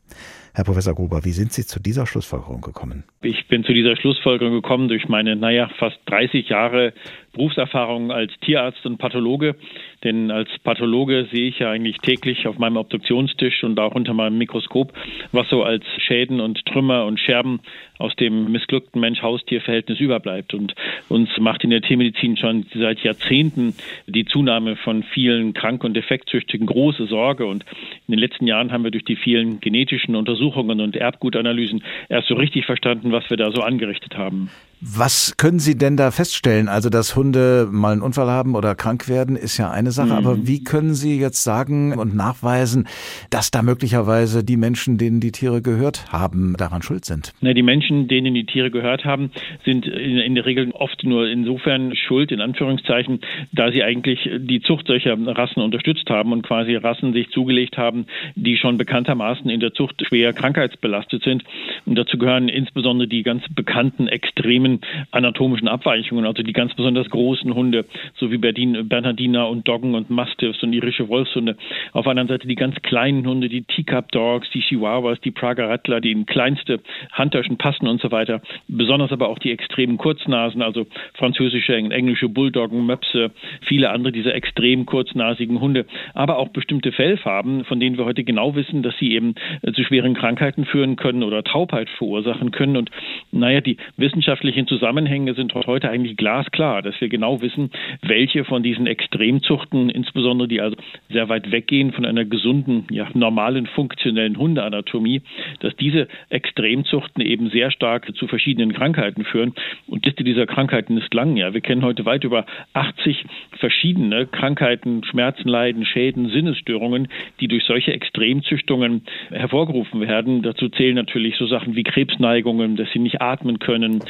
Herr 0.52 0.64
Professor 0.64 0.94
Gruber, 0.94 1.24
wie 1.24 1.30
sind 1.30 1.52
Sie 1.52 1.64
zu 1.64 1.80
dieser 1.80 2.06
Schlussfolgerung 2.06 2.60
gekommen? 2.60 3.04
Ich 3.22 3.46
bin 3.46 3.62
zu 3.62 3.72
dieser 3.72 3.96
Schlussfolgerung 3.96 4.52
gekommen 4.54 4.88
durch 4.88 5.08
meine, 5.08 5.36
naja, 5.36 5.70
fast 5.78 5.98
30 6.06 6.48
Jahre 6.48 6.92
Berufserfahrung 7.32 8.10
als 8.10 8.32
Tierarzt 8.40 8.84
und 8.84 8.98
Pathologe. 8.98 9.54
Denn 10.02 10.32
als 10.32 10.48
Pathologe 10.64 11.28
sehe 11.30 11.48
ich 11.48 11.60
ja 11.60 11.70
eigentlich 11.70 11.98
täglich 11.98 12.48
auf 12.48 12.58
meinem 12.58 12.76
Obduktionstisch 12.76 13.62
und 13.62 13.78
auch 13.78 13.94
unter 13.94 14.14
meinem 14.14 14.38
Mikroskop, 14.38 14.92
was 15.30 15.48
so 15.48 15.62
als 15.62 15.84
Schäden 15.98 16.40
und 16.40 16.64
Trümmer 16.66 17.04
und 17.04 17.20
Scherben 17.20 17.60
aus 17.98 18.16
dem 18.16 18.50
missglückten 18.50 19.00
Mensch-Haustier-Verhältnis 19.00 20.00
überbleibt. 20.00 20.54
Und 20.54 20.74
uns 21.08 21.28
macht 21.38 21.62
in 21.62 21.70
der 21.70 21.82
Tiermedizin 21.82 22.36
schon 22.36 22.66
seit 22.74 23.00
Jahrzehnten 23.00 23.74
die 24.06 24.24
Zunahme 24.24 24.74
von 24.76 25.04
vielen 25.04 25.52
krank- 25.52 25.84
und 25.84 25.94
defektzüchtigen 25.94 26.66
große 26.66 27.06
Sorge. 27.06 27.46
Und 27.46 27.64
in 28.08 28.12
den 28.12 28.18
letzten 28.18 28.48
Jahren 28.48 28.72
haben 28.72 28.82
wir 28.82 28.90
durch 28.90 29.04
die 29.04 29.16
vielen 29.16 29.60
genetischen 29.60 30.16
Untersuchungen 30.16 30.39
und 30.80 30.96
Erbgutanalysen 30.96 31.82
erst 32.08 32.28
so 32.28 32.34
richtig 32.34 32.66
verstanden, 32.66 33.12
was 33.12 33.28
wir 33.30 33.36
da 33.36 33.50
so 33.52 33.62
angerichtet 33.62 34.16
haben. 34.16 34.50
Was 34.82 35.36
können 35.36 35.58
Sie 35.58 35.76
denn 35.76 35.98
da 35.98 36.10
feststellen? 36.10 36.68
Also, 36.68 36.88
dass 36.88 37.14
Hunde 37.14 37.68
mal 37.70 37.92
einen 37.92 38.00
Unfall 38.00 38.28
haben 38.28 38.54
oder 38.54 38.74
krank 38.74 39.10
werden, 39.10 39.36
ist 39.36 39.58
ja 39.58 39.70
eine 39.70 39.90
Sache. 39.90 40.12
Mhm. 40.12 40.16
Aber 40.26 40.46
wie 40.46 40.64
können 40.64 40.94
Sie 40.94 41.20
jetzt 41.20 41.44
sagen 41.44 41.98
und 41.98 42.14
nachweisen, 42.14 42.88
dass 43.28 43.50
da 43.50 43.60
möglicherweise 43.60 44.42
die 44.42 44.56
Menschen, 44.56 44.96
denen 44.96 45.20
die 45.20 45.32
Tiere 45.32 45.60
gehört 45.60 46.10
haben, 46.12 46.54
daran 46.56 46.80
schuld 46.80 47.04
sind? 47.04 47.34
Na, 47.42 47.52
die 47.52 47.62
Menschen, 47.62 48.08
denen 48.08 48.32
die 48.32 48.46
Tiere 48.46 48.70
gehört 48.70 49.04
haben, 49.04 49.32
sind 49.66 49.86
in, 49.86 50.16
in 50.16 50.34
der 50.34 50.46
Regel 50.46 50.70
oft 50.70 51.04
nur 51.04 51.28
insofern 51.28 51.94
schuld, 51.94 52.32
in 52.32 52.40
Anführungszeichen, 52.40 53.20
da 53.52 53.70
sie 53.70 53.82
eigentlich 53.82 54.30
die 54.38 54.62
Zucht 54.62 54.86
solcher 54.86 55.14
Rassen 55.26 55.60
unterstützt 55.60 56.08
haben 56.08 56.32
und 56.32 56.40
quasi 56.42 56.74
Rassen 56.74 57.12
sich 57.12 57.28
zugelegt 57.30 57.76
haben, 57.76 58.06
die 58.34 58.56
schon 58.56 58.78
bekanntermaßen 58.78 59.50
in 59.50 59.60
der 59.60 59.74
Zucht 59.74 60.02
schwer 60.08 60.32
krankheitsbelastet 60.32 61.22
sind. 61.22 61.44
Und 61.84 61.96
dazu 61.96 62.16
gehören 62.16 62.48
insbesondere 62.48 63.08
die 63.08 63.22
ganz 63.22 63.42
bekannten 63.54 64.08
extremen 64.08 64.69
extremen 64.70 64.80
anatomischen 65.10 65.68
Abweichungen, 65.68 66.24
also 66.24 66.42
die 66.42 66.52
ganz 66.52 66.74
besonders 66.74 67.08
großen 67.10 67.54
Hunde, 67.54 67.84
so 68.16 68.30
wie 68.30 68.38
Berdin, 68.38 68.88
Bernhardiner 68.88 69.48
und 69.48 69.66
Doggen 69.66 69.94
und 69.94 70.10
Mastiffs 70.10 70.62
und 70.62 70.72
irische 70.72 71.08
Wolfshunde. 71.08 71.56
Auf 71.92 72.04
der 72.04 72.12
anderen 72.12 72.28
Seite 72.28 72.46
die 72.46 72.54
ganz 72.54 72.76
kleinen 72.82 73.26
Hunde, 73.26 73.48
die 73.48 73.62
Teacup 73.62 74.10
Dogs, 74.12 74.48
die 74.50 74.60
Chihuahuas, 74.60 75.20
die 75.20 75.30
Prager 75.30 75.68
Rattler, 75.68 76.00
die 76.00 76.12
in 76.12 76.26
kleinste 76.26 76.80
Handtaschen 77.12 77.58
passen 77.58 77.88
und 77.88 78.00
so 78.00 78.10
weiter. 78.10 78.40
Besonders 78.68 79.12
aber 79.12 79.28
auch 79.28 79.38
die 79.38 79.52
extremen 79.52 79.98
Kurznasen, 79.98 80.62
also 80.62 80.86
französische, 81.14 81.74
englische 81.74 82.28
Bulldoggen, 82.28 82.86
Möpse, 82.86 83.30
viele 83.62 83.90
andere 83.90 84.12
dieser 84.12 84.34
extrem 84.34 84.86
kurznasigen 84.86 85.60
Hunde, 85.60 85.86
aber 86.14 86.38
auch 86.38 86.48
bestimmte 86.48 86.92
Fellfarben, 86.92 87.64
von 87.64 87.80
denen 87.80 87.98
wir 87.98 88.04
heute 88.04 88.24
genau 88.24 88.54
wissen, 88.54 88.82
dass 88.82 88.96
sie 88.98 89.12
eben 89.12 89.34
zu 89.74 89.84
schweren 89.84 90.14
Krankheiten 90.14 90.64
führen 90.64 90.96
können 90.96 91.22
oder 91.22 91.42
Taubheit 91.42 91.88
verursachen 91.90 92.50
können. 92.50 92.76
Und 92.76 92.90
naja, 93.32 93.60
die 93.60 93.76
wissenschaftliche 93.96 94.59
wirtschaftlichen 94.60 94.66
Zusammenhänge 94.68 95.34
sind 95.34 95.54
heute 95.54 95.90
eigentlich 95.90 96.16
glasklar, 96.16 96.82
dass 96.82 97.00
wir 97.00 97.08
genau 97.08 97.40
wissen, 97.40 97.70
welche 98.02 98.44
von 98.44 98.62
diesen 98.62 98.86
Extremzuchten, 98.86 99.90
insbesondere 99.90 100.48
die 100.48 100.60
also 100.60 100.76
sehr 101.08 101.28
weit 101.28 101.50
weggehen 101.50 101.92
von 101.92 102.04
einer 102.04 102.24
gesunden, 102.24 102.86
ja, 102.90 103.08
normalen, 103.14 103.66
funktionellen 103.66 104.36
Hundeanatomie, 104.36 105.22
dass 105.60 105.74
diese 105.76 106.08
Extremzuchten 106.28 107.24
eben 107.24 107.50
sehr 107.50 107.70
stark 107.70 108.14
zu 108.16 108.26
verschiedenen 108.26 108.72
Krankheiten 108.72 109.24
führen. 109.24 109.54
Und 109.86 110.04
Liste 110.06 110.24
dieser 110.24 110.46
Krankheiten 110.46 110.98
ist 110.98 111.12
lang. 111.14 111.36
Ja, 111.36 111.54
wir 111.54 111.60
kennen 111.60 111.82
heute 111.82 112.04
weit 112.04 112.24
über 112.24 112.44
80 112.74 113.24
verschiedene 113.58 114.26
Krankheiten, 114.26 115.02
Schmerzen, 115.04 115.48
Leiden, 115.48 115.84
Schäden, 115.84 116.28
Sinnesstörungen, 116.30 117.08
die 117.40 117.48
durch 117.48 117.64
solche 117.64 117.92
Extremzüchtungen 117.92 119.02
hervorgerufen 119.30 120.00
werden. 120.00 120.42
Dazu 120.42 120.68
zählen 120.68 120.94
natürlich 120.94 121.36
so 121.36 121.46
Sachen 121.46 121.76
wie 121.76 121.82
Krebsneigungen, 121.82 122.76
dass 122.76 122.90
sie 122.92 122.98
nicht 122.98 123.20
atmen 123.20 123.58
können, 123.58 124.00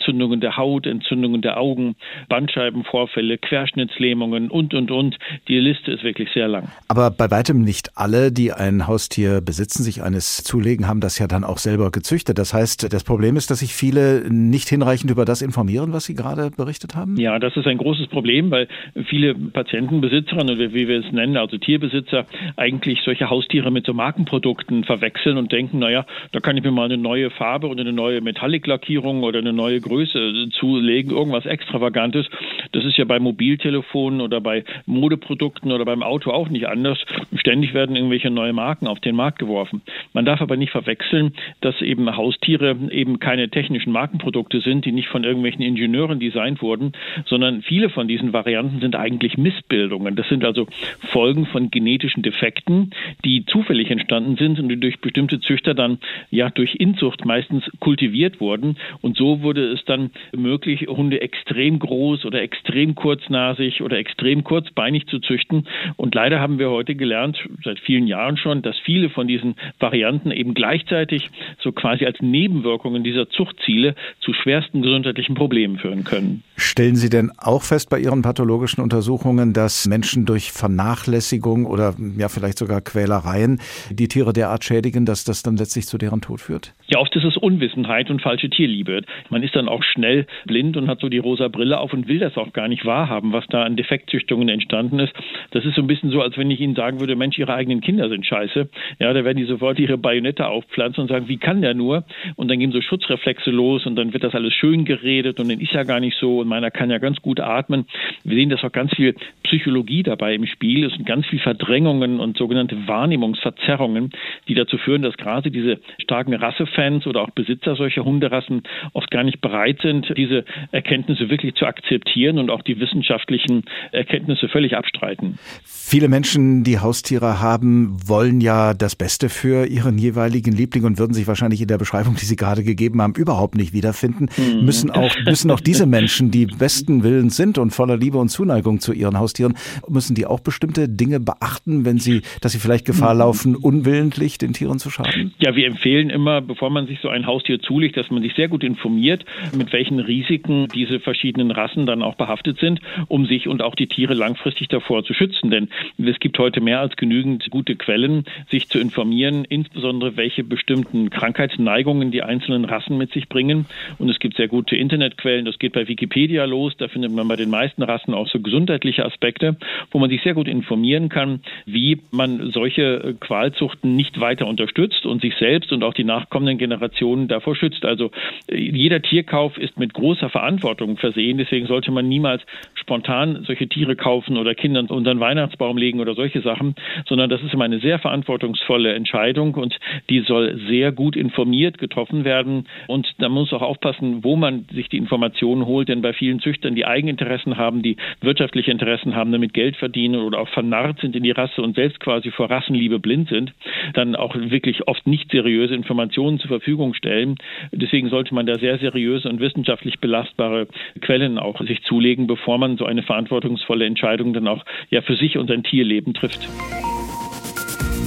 Entzündungen 0.00 0.40
der 0.40 0.56
Haut, 0.56 0.86
Entzündungen 0.86 1.42
der 1.42 1.58
Augen, 1.58 1.94
Bandscheibenvorfälle, 2.28 3.36
Querschnittslähmungen 3.36 4.48
und, 4.50 4.72
und, 4.72 4.90
und. 4.90 5.18
Die 5.46 5.58
Liste 5.58 5.92
ist 5.92 6.02
wirklich 6.02 6.30
sehr 6.32 6.48
lang. 6.48 6.68
Aber 6.88 7.10
bei 7.10 7.30
weitem 7.30 7.62
nicht 7.62 7.90
alle, 7.96 8.32
die 8.32 8.52
ein 8.52 8.86
Haustier 8.86 9.42
besitzen, 9.42 9.82
sich 9.82 10.02
eines 10.02 10.42
zulegen, 10.42 10.88
haben 10.88 11.00
das 11.00 11.18
ja 11.18 11.26
dann 11.26 11.44
auch 11.44 11.58
selber 11.58 11.90
gezüchtet. 11.90 12.38
Das 12.38 12.54
heißt, 12.54 12.92
das 12.92 13.04
Problem 13.04 13.36
ist, 13.36 13.50
dass 13.50 13.58
sich 13.58 13.74
viele 13.74 14.24
nicht 14.30 14.68
hinreichend 14.68 15.10
über 15.10 15.26
das 15.26 15.42
informieren, 15.42 15.92
was 15.92 16.06
Sie 16.06 16.14
gerade 16.14 16.50
berichtet 16.50 16.94
haben? 16.94 17.16
Ja, 17.18 17.38
das 17.38 17.56
ist 17.56 17.66
ein 17.66 17.78
großes 17.78 18.06
Problem, 18.06 18.50
weil 18.50 18.68
viele 19.08 19.34
Patientenbesitzer 19.34 20.36
oder 20.36 20.58
wie 20.58 20.88
wir 20.88 21.04
es 21.04 21.12
nennen, 21.12 21.36
also 21.36 21.58
Tierbesitzer, 21.58 22.24
eigentlich 22.56 23.00
solche 23.04 23.28
Haustiere 23.28 23.70
mit 23.70 23.84
so 23.84 23.92
Markenprodukten 23.92 24.84
verwechseln 24.84 25.36
und 25.36 25.52
denken, 25.52 25.78
naja, 25.78 26.06
da 26.32 26.40
kann 26.40 26.56
ich 26.56 26.64
mir 26.64 26.70
mal 26.70 26.86
eine 26.86 26.96
neue 26.96 27.30
Farbe 27.30 27.68
oder 27.68 27.82
eine 27.82 27.92
neue 27.92 28.20
Metallic-Lackierung 28.20 29.22
oder 29.22 29.40
eine 29.40 29.52
neue 29.52 29.79
Größe 29.80 30.48
zulegen, 30.50 31.12
irgendwas 31.12 31.46
Extravagantes. 31.46 32.26
Das 32.72 32.84
ist 32.84 32.96
ja 32.96 33.04
bei 33.04 33.18
Mobiltelefonen 33.18 34.20
oder 34.20 34.40
bei 34.40 34.64
Modeprodukten 34.86 35.72
oder 35.72 35.84
beim 35.84 36.02
Auto 36.02 36.30
auch 36.30 36.48
nicht 36.48 36.68
anders. 36.68 36.98
Ständig 37.34 37.74
werden 37.74 37.96
irgendwelche 37.96 38.30
neue 38.30 38.52
Marken 38.52 38.86
auf 38.86 39.00
den 39.00 39.16
Markt 39.16 39.38
geworfen. 39.38 39.82
Man 40.12 40.24
darf 40.24 40.40
aber 40.40 40.56
nicht 40.56 40.72
verwechseln, 40.72 41.32
dass 41.60 41.80
eben 41.82 42.16
Haustiere 42.16 42.76
eben 42.90 43.18
keine 43.18 43.48
technischen 43.48 43.92
Markenprodukte 43.92 44.60
sind, 44.60 44.84
die 44.84 44.92
nicht 44.92 45.08
von 45.08 45.24
irgendwelchen 45.24 45.62
Ingenieuren 45.62 46.20
designt 46.20 46.62
wurden, 46.62 46.92
sondern 47.26 47.62
viele 47.62 47.90
von 47.90 48.08
diesen 48.08 48.32
Varianten 48.32 48.80
sind 48.80 48.96
eigentlich 48.96 49.36
Missbildungen. 49.38 50.16
Das 50.16 50.28
sind 50.28 50.44
also 50.44 50.66
Folgen 51.00 51.46
von 51.46 51.70
genetischen 51.70 52.22
Defekten, 52.22 52.90
die 53.24 53.44
zufällig 53.46 53.90
entstanden 53.90 54.36
sind 54.36 54.58
und 54.58 54.68
die 54.68 54.78
durch 54.78 55.00
bestimmte 55.00 55.40
Züchter 55.40 55.74
dann 55.74 55.98
ja 56.30 56.50
durch 56.50 56.74
Inzucht 56.76 57.24
meistens 57.24 57.64
kultiviert 57.80 58.40
wurden. 58.40 58.76
Und 59.00 59.16
so 59.16 59.42
wurde 59.42 59.69
es 59.70 59.84
dann 59.84 60.10
möglich, 60.36 60.86
Hunde 60.88 61.20
extrem 61.20 61.78
groß 61.78 62.24
oder 62.24 62.42
extrem 62.42 62.94
kurznasig 62.94 63.82
oder 63.82 63.98
extrem 63.98 64.44
kurzbeinig 64.44 65.06
zu 65.06 65.18
züchten. 65.20 65.66
Und 65.96 66.14
leider 66.14 66.40
haben 66.40 66.58
wir 66.58 66.70
heute 66.70 66.94
gelernt, 66.94 67.38
seit 67.64 67.78
vielen 67.80 68.06
Jahren 68.06 68.36
schon, 68.36 68.62
dass 68.62 68.76
viele 68.78 69.10
von 69.10 69.26
diesen 69.26 69.54
Varianten 69.78 70.30
eben 70.30 70.54
gleichzeitig 70.54 71.30
so 71.60 71.72
quasi 71.72 72.04
als 72.04 72.20
Nebenwirkungen 72.20 73.04
dieser 73.04 73.28
Zuchtziele 73.28 73.94
zu 74.20 74.32
schwersten 74.32 74.82
gesundheitlichen 74.82 75.34
Problemen 75.34 75.78
führen 75.78 76.04
können. 76.04 76.42
Stellen 76.56 76.96
Sie 76.96 77.10
denn 77.10 77.30
auch 77.38 77.62
fest 77.62 77.90
bei 77.90 77.98
Ihren 77.98 78.22
pathologischen 78.22 78.82
Untersuchungen, 78.82 79.52
dass 79.52 79.86
Menschen 79.86 80.26
durch 80.26 80.52
Vernachlässigung 80.52 81.66
oder 81.66 81.94
ja 82.18 82.28
vielleicht 82.28 82.58
sogar 82.58 82.80
Quälereien 82.80 83.60
die 83.90 84.08
Tiere 84.08 84.32
derart 84.32 84.64
schädigen, 84.64 85.06
dass 85.06 85.24
das 85.24 85.42
dann 85.42 85.56
letztlich 85.56 85.86
zu 85.86 85.98
deren 85.98 86.20
Tod 86.20 86.40
führt? 86.40 86.74
Ja, 86.88 86.98
oft 86.98 87.14
ist 87.16 87.24
es 87.24 87.36
Unwissenheit 87.36 88.10
und 88.10 88.20
falsche 88.20 88.50
Tierliebe. 88.50 89.02
Man 89.30 89.42
ist 89.42 89.54
dann 89.60 89.68
auch 89.68 89.82
schnell 89.82 90.26
blind 90.46 90.76
und 90.76 90.88
hat 90.88 91.00
so 91.00 91.08
die 91.08 91.18
rosa 91.18 91.48
Brille 91.48 91.78
auf 91.78 91.92
und 91.92 92.08
will 92.08 92.18
das 92.18 92.36
auch 92.36 92.52
gar 92.52 92.68
nicht 92.68 92.84
wahrhaben, 92.84 93.32
was 93.32 93.46
da 93.48 93.62
an 93.62 93.76
Defektzüchtungen 93.76 94.48
entstanden 94.48 94.98
ist. 94.98 95.12
Das 95.50 95.64
ist 95.64 95.74
so 95.74 95.82
ein 95.82 95.86
bisschen 95.86 96.10
so, 96.10 96.22
als 96.22 96.36
wenn 96.36 96.50
ich 96.50 96.60
Ihnen 96.60 96.74
sagen 96.74 97.00
würde, 97.00 97.16
Mensch, 97.16 97.38
Ihre 97.38 97.54
eigenen 97.54 97.80
Kinder 97.80 98.08
sind 98.08 98.26
scheiße. 98.26 98.68
Ja, 98.98 99.12
da 99.12 99.24
werden 99.24 99.38
die 99.38 99.44
sofort 99.44 99.78
ihre 99.78 99.98
Bajonette 99.98 100.46
aufpflanzen 100.46 101.02
und 101.02 101.08
sagen, 101.08 101.28
wie 101.28 101.36
kann 101.36 101.62
der 101.62 101.74
nur? 101.74 102.04
Und 102.36 102.48
dann 102.48 102.58
gehen 102.58 102.72
so 102.72 102.80
Schutzreflexe 102.80 103.50
los 103.50 103.86
und 103.86 103.96
dann 103.96 104.12
wird 104.12 104.24
das 104.24 104.34
alles 104.34 104.54
schön 104.54 104.84
geredet 104.84 105.40
und 105.40 105.50
dann 105.50 105.60
ist 105.60 105.72
ja 105.72 105.82
gar 105.82 106.00
nicht 106.00 106.16
so 106.18 106.40
und 106.40 106.48
meiner 106.48 106.70
kann 106.70 106.90
ja 106.90 106.98
ganz 106.98 107.20
gut 107.20 107.40
atmen. 107.40 107.86
Wir 108.24 108.36
sehen, 108.36 108.50
dass 108.50 108.64
auch 108.64 108.72
ganz 108.72 108.94
viel 108.94 109.14
Psychologie 109.42 110.02
dabei 110.02 110.34
im 110.34 110.46
Spiel 110.46 110.84
ist 110.84 110.98
und 110.98 111.06
ganz 111.06 111.26
viel 111.26 111.40
Verdrängungen 111.40 112.20
und 112.20 112.36
sogenannte 112.36 112.86
Wahrnehmungsverzerrungen, 112.86 114.10
die 114.48 114.54
dazu 114.54 114.78
führen, 114.78 115.02
dass 115.02 115.16
gerade 115.16 115.50
diese 115.50 115.80
starken 116.00 116.34
Rassefans 116.34 117.06
oder 117.06 117.22
auch 117.22 117.30
Besitzer 117.30 117.76
solcher 117.76 118.04
Hunderassen 118.04 118.62
oft 118.92 119.10
gar 119.10 119.24
nicht 119.24 119.40
bereit 119.40 119.49
sind, 119.82 120.12
diese 120.16 120.44
Erkenntnisse 120.72 121.28
wirklich 121.30 121.54
zu 121.54 121.66
akzeptieren 121.66 122.38
und 122.38 122.50
auch 122.50 122.62
die 122.62 122.78
wissenschaftlichen 122.80 123.64
Erkenntnisse 123.92 124.48
völlig 124.48 124.76
abstreiten. 124.76 125.38
Viele 125.64 126.08
Menschen, 126.08 126.62
die 126.64 126.78
Haustiere 126.78 127.40
haben, 127.40 127.96
wollen 128.06 128.40
ja 128.40 128.74
das 128.74 128.96
Beste 128.96 129.28
für 129.28 129.66
ihren 129.66 129.98
jeweiligen 129.98 130.52
Liebling 130.52 130.84
und 130.84 130.98
würden 130.98 131.14
sich 131.14 131.26
wahrscheinlich 131.26 131.60
in 131.60 131.68
der 131.68 131.78
Beschreibung, 131.78 132.14
die 132.14 132.24
Sie 132.24 132.36
gerade 132.36 132.62
gegeben 132.62 133.02
haben, 133.02 133.14
überhaupt 133.14 133.56
nicht 133.56 133.72
wiederfinden. 133.72 134.28
Mhm. 134.36 134.64
Müssen 134.64 134.90
auch, 134.90 135.14
müssen 135.24 135.50
auch 135.50 135.60
diese 135.60 135.86
Menschen, 135.86 136.30
die 136.30 136.46
besten 136.46 137.02
Willens 137.02 137.36
sind 137.36 137.58
und 137.58 137.70
voller 137.70 137.96
Liebe 137.96 138.18
und 138.18 138.28
Zuneigung 138.28 138.80
zu 138.80 138.92
ihren 138.92 139.18
Haustieren, 139.18 139.54
müssen 139.88 140.14
die 140.14 140.26
auch 140.26 140.40
bestimmte 140.40 140.88
Dinge 140.88 141.20
beachten, 141.20 141.84
wenn 141.84 141.98
sie, 141.98 142.22
dass 142.40 142.52
sie 142.52 142.58
vielleicht 142.58 142.84
Gefahr 142.84 143.14
mhm. 143.14 143.20
laufen, 143.20 143.56
unwillentlich 143.56 144.38
den 144.38 144.52
Tieren 144.52 144.78
zu 144.78 144.90
schaden? 144.90 145.34
Ja, 145.38 145.56
wir 145.56 145.66
empfehlen 145.66 146.10
immer, 146.10 146.40
bevor 146.40 146.70
man 146.70 146.86
sich 146.86 147.00
so 147.00 147.08
ein 147.08 147.26
Haustier 147.26 147.60
zulegt, 147.60 147.96
dass 147.96 148.10
man 148.10 148.22
sich 148.22 148.34
sehr 148.34 148.48
gut 148.48 148.62
informiert, 148.62 149.24
mit 149.52 149.72
welchen 149.72 149.98
Risiken 150.00 150.68
diese 150.74 151.00
verschiedenen 151.00 151.50
Rassen 151.50 151.86
dann 151.86 152.02
auch 152.02 152.14
behaftet 152.14 152.58
sind, 152.58 152.80
um 153.08 153.26
sich 153.26 153.48
und 153.48 153.62
auch 153.62 153.74
die 153.74 153.86
Tiere 153.86 154.14
langfristig 154.14 154.68
davor 154.68 155.04
zu 155.04 155.14
schützen. 155.14 155.50
Denn 155.50 155.68
es 155.98 156.18
gibt 156.18 156.38
heute 156.38 156.60
mehr 156.60 156.80
als 156.80 156.96
genügend 156.96 157.50
gute 157.50 157.76
Quellen, 157.76 158.24
sich 158.50 158.68
zu 158.68 158.78
informieren, 158.78 159.44
insbesondere 159.44 160.16
welche 160.16 160.44
bestimmten 160.44 161.10
Krankheitsneigungen 161.10 162.10
die 162.10 162.22
einzelnen 162.22 162.64
Rassen 162.64 162.98
mit 162.98 163.12
sich 163.12 163.28
bringen. 163.28 163.66
Und 163.98 164.08
es 164.08 164.18
gibt 164.18 164.36
sehr 164.36 164.48
gute 164.48 164.76
Internetquellen. 164.76 165.44
Das 165.44 165.58
geht 165.58 165.72
bei 165.72 165.88
Wikipedia 165.88 166.44
los. 166.44 166.76
Da 166.76 166.88
findet 166.88 167.12
man 167.12 167.28
bei 167.28 167.36
den 167.36 167.50
meisten 167.50 167.82
Rassen 167.82 168.14
auch 168.14 168.28
so 168.28 168.40
gesundheitliche 168.40 169.04
Aspekte, 169.04 169.56
wo 169.90 169.98
man 169.98 170.10
sich 170.10 170.22
sehr 170.22 170.34
gut 170.34 170.48
informieren 170.48 171.08
kann, 171.08 171.40
wie 171.66 172.00
man 172.10 172.50
solche 172.52 173.16
Qualzuchten 173.20 173.96
nicht 173.96 174.20
weiter 174.20 174.46
unterstützt 174.46 175.06
und 175.06 175.22
sich 175.22 175.34
selbst 175.36 175.72
und 175.72 175.82
auch 175.82 175.94
die 175.94 176.04
nachkommenden 176.04 176.58
Generationen 176.58 177.28
davor 177.28 177.56
schützt. 177.56 177.84
Also 177.84 178.10
jeder 178.50 179.02
Tierkauf 179.30 179.56
ist 179.58 179.78
mit 179.78 179.94
großer 179.94 180.28
Verantwortung 180.28 180.96
versehen. 180.96 181.38
Deswegen 181.38 181.66
sollte 181.66 181.92
man 181.92 182.08
niemals 182.08 182.42
spontan 182.74 183.44
solche 183.46 183.68
Tiere 183.68 183.94
kaufen 183.94 184.36
oder 184.36 184.56
Kindern 184.56 184.86
unter 184.86 185.14
den 185.14 185.20
Weihnachtsbaum 185.20 185.76
legen 185.76 186.00
oder 186.00 186.14
solche 186.14 186.40
Sachen, 186.40 186.74
sondern 187.08 187.30
das 187.30 187.40
ist 187.42 187.54
immer 187.54 187.64
eine 187.64 187.78
sehr 187.78 188.00
verantwortungsvolle 188.00 188.92
Entscheidung 188.92 189.54
und 189.54 189.78
die 190.08 190.20
soll 190.20 190.60
sehr 190.68 190.90
gut 190.90 191.14
informiert 191.14 191.78
getroffen 191.78 192.24
werden. 192.24 192.66
Und 192.88 193.06
da 193.18 193.28
muss 193.28 193.52
auch 193.52 193.62
aufpassen, 193.62 194.24
wo 194.24 194.34
man 194.34 194.66
sich 194.72 194.88
die 194.88 194.96
Informationen 194.96 195.64
holt, 195.64 195.88
denn 195.88 196.02
bei 196.02 196.12
vielen 196.12 196.40
Züchtern, 196.40 196.74
die 196.74 196.86
Eigeninteressen 196.86 197.56
haben, 197.56 197.82
die 197.82 197.98
wirtschaftliche 198.20 198.72
Interessen 198.72 199.14
haben, 199.14 199.30
damit 199.30 199.54
Geld 199.54 199.76
verdienen 199.76 200.22
oder 200.22 200.40
auch 200.40 200.48
vernarrt 200.48 200.98
sind 201.00 201.14
in 201.14 201.22
die 201.22 201.30
Rasse 201.30 201.62
und 201.62 201.76
selbst 201.76 202.00
quasi 202.00 202.32
vor 202.32 202.50
Rassenliebe 202.50 202.98
blind 202.98 203.28
sind, 203.28 203.52
dann 203.94 204.16
auch 204.16 204.34
wirklich 204.34 204.88
oft 204.88 205.06
nicht 205.06 205.30
seriöse 205.30 205.76
Informationen 205.76 206.40
zur 206.40 206.48
Verfügung 206.48 206.94
stellen. 206.94 207.36
Deswegen 207.70 208.08
sollte 208.08 208.34
man 208.34 208.46
da 208.46 208.58
sehr 208.58 208.92
seriöse 209.20 209.28
und 209.28 209.40
wissenschaftlich 209.40 210.00
belastbare 210.00 210.66
Quellen 211.00 211.38
auch 211.38 211.60
sich 211.60 211.82
zulegen, 211.82 212.26
bevor 212.26 212.58
man 212.58 212.76
so 212.76 212.84
eine 212.84 213.02
verantwortungsvolle 213.02 213.86
Entscheidung 213.86 214.32
dann 214.32 214.48
auch 214.48 214.64
ja 214.90 215.02
für 215.02 215.16
sich 215.16 215.36
und 215.36 215.48
sein 215.48 215.62
Tierleben 215.62 216.14
trifft. 216.14 216.48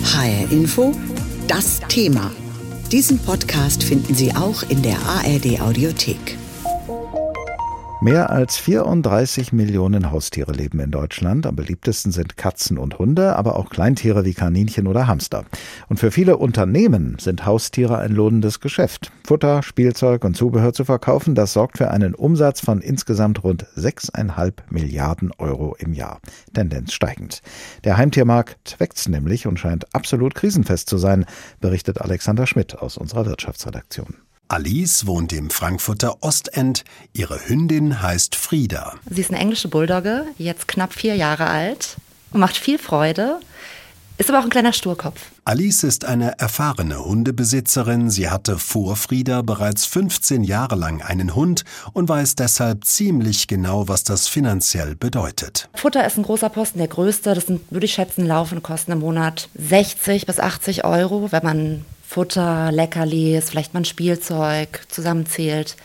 HR 0.04 0.52
Info, 0.52 0.92
das 1.48 1.80
Thema. 1.88 2.32
Diesen 2.92 3.20
Podcast 3.26 3.84
finden 3.84 4.14
Sie 4.14 4.32
auch 4.32 4.64
in 4.70 4.84
der 4.84 4.98
ARD 4.98 5.62
Audiothek. 5.62 6.43
Mehr 8.04 8.32
als 8.32 8.58
34 8.58 9.54
Millionen 9.54 10.12
Haustiere 10.12 10.52
leben 10.52 10.82
in 10.82 10.92
Deutschland. 10.92 11.46
Am 11.46 11.56
beliebtesten 11.56 12.12
sind 12.12 12.36
Katzen 12.36 12.78
und 12.78 13.00
Hunde, 13.00 13.38
aber 13.38 13.56
auch 13.56 13.70
Kleintiere 13.70 14.26
wie 14.26 14.34
Kaninchen 14.34 14.88
oder 14.88 15.08
Hamster. 15.08 15.46
Und 15.88 16.02
für 16.02 16.12
viele 16.12 16.36
Unternehmen 16.36 17.16
sind 17.18 17.46
Haustiere 17.46 18.00
ein 18.00 18.12
lohnendes 18.12 18.60
Geschäft. 18.60 19.10
Futter, 19.26 19.64
Spielzeug 19.64 20.26
und 20.26 20.36
Zubehör 20.36 20.74
zu 20.74 20.84
verkaufen, 20.84 21.34
das 21.34 21.54
sorgt 21.54 21.78
für 21.78 21.92
einen 21.92 22.14
Umsatz 22.14 22.60
von 22.60 22.82
insgesamt 22.82 23.42
rund 23.46 23.68
6,5 23.78 24.52
Milliarden 24.70 25.32
Euro 25.38 25.74
im 25.80 25.94
Jahr. 25.94 26.20
Tendenz 26.54 26.92
steigend. 26.92 27.42
Der 27.86 27.96
Heimtiermarkt 27.96 28.82
wächst 28.82 29.08
nämlich 29.08 29.48
und 29.48 29.62
scheint 29.62 29.96
absolut 29.96 30.36
krisenfest 30.36 30.90
zu 30.90 30.98
sein, 30.98 31.24
berichtet 31.62 32.02
Alexander 32.02 32.48
Schmidt 32.48 32.78
aus 32.78 32.98
unserer 32.98 33.26
Wirtschaftsredaktion. 33.26 34.16
Alice 34.54 35.08
wohnt 35.08 35.34
im 35.34 35.50
Frankfurter 35.50 36.18
Ostend. 36.22 36.84
Ihre 37.12 37.50
Hündin 37.50 38.04
heißt 38.04 38.36
Frieda. 38.36 38.94
Sie 39.10 39.22
ist 39.22 39.32
eine 39.32 39.40
englische 39.40 39.68
Bulldogge, 39.68 40.26
jetzt 40.38 40.68
knapp 40.68 40.94
vier 40.94 41.16
Jahre 41.16 41.48
alt 41.48 41.98
und 42.30 42.40
macht 42.40 42.56
viel 42.56 42.78
Freude. 42.78 43.40
Ist 44.20 44.30
aber 44.30 44.38
auch 44.38 44.44
ein 44.44 44.52
kleiner 44.52 44.72
Sturkopf. 44.72 45.20
Alice 45.44 45.82
ist 45.82 46.06
eine 46.06 46.38
erfahrene 46.38 47.04
Hundebesitzerin. 47.04 48.12
Sie 48.12 48.30
hatte 48.30 48.60
vor 48.60 48.96
Frieda 48.96 49.42
bereits 49.42 49.86
15 49.86 50.44
Jahre 50.44 50.76
lang 50.76 51.02
einen 51.02 51.34
Hund 51.34 51.64
und 51.94 52.08
weiß 52.08 52.36
deshalb 52.36 52.86
ziemlich 52.86 53.48
genau, 53.48 53.88
was 53.88 54.04
das 54.04 54.28
finanziell 54.28 54.96
bedeutet. 54.96 55.68
Futter 55.74 56.06
ist 56.06 56.18
ein 56.18 56.24
großer 56.24 56.50
Posten, 56.50 56.78
der 56.78 56.90
größte. 56.90 57.34
Das 57.34 57.48
sind, 57.48 57.62
würde 57.72 57.88
ich 57.88 57.94
schätzen, 57.96 58.28
laufende 58.28 58.62
Kosten 58.62 58.92
im 58.92 59.00
Monat 59.00 59.50
60 59.56 60.28
bis 60.28 60.40
80 60.40 60.86
Euro, 60.86 61.32
wenn 61.32 61.44
man 61.44 61.86
Futter, 62.14 62.72
Leckerlis, 62.72 63.50
vielleicht 63.50 63.74
mal 63.74 63.82
ein 63.82 63.86
Spielzeug 63.86 64.82
zusammenzählt. 64.88 65.76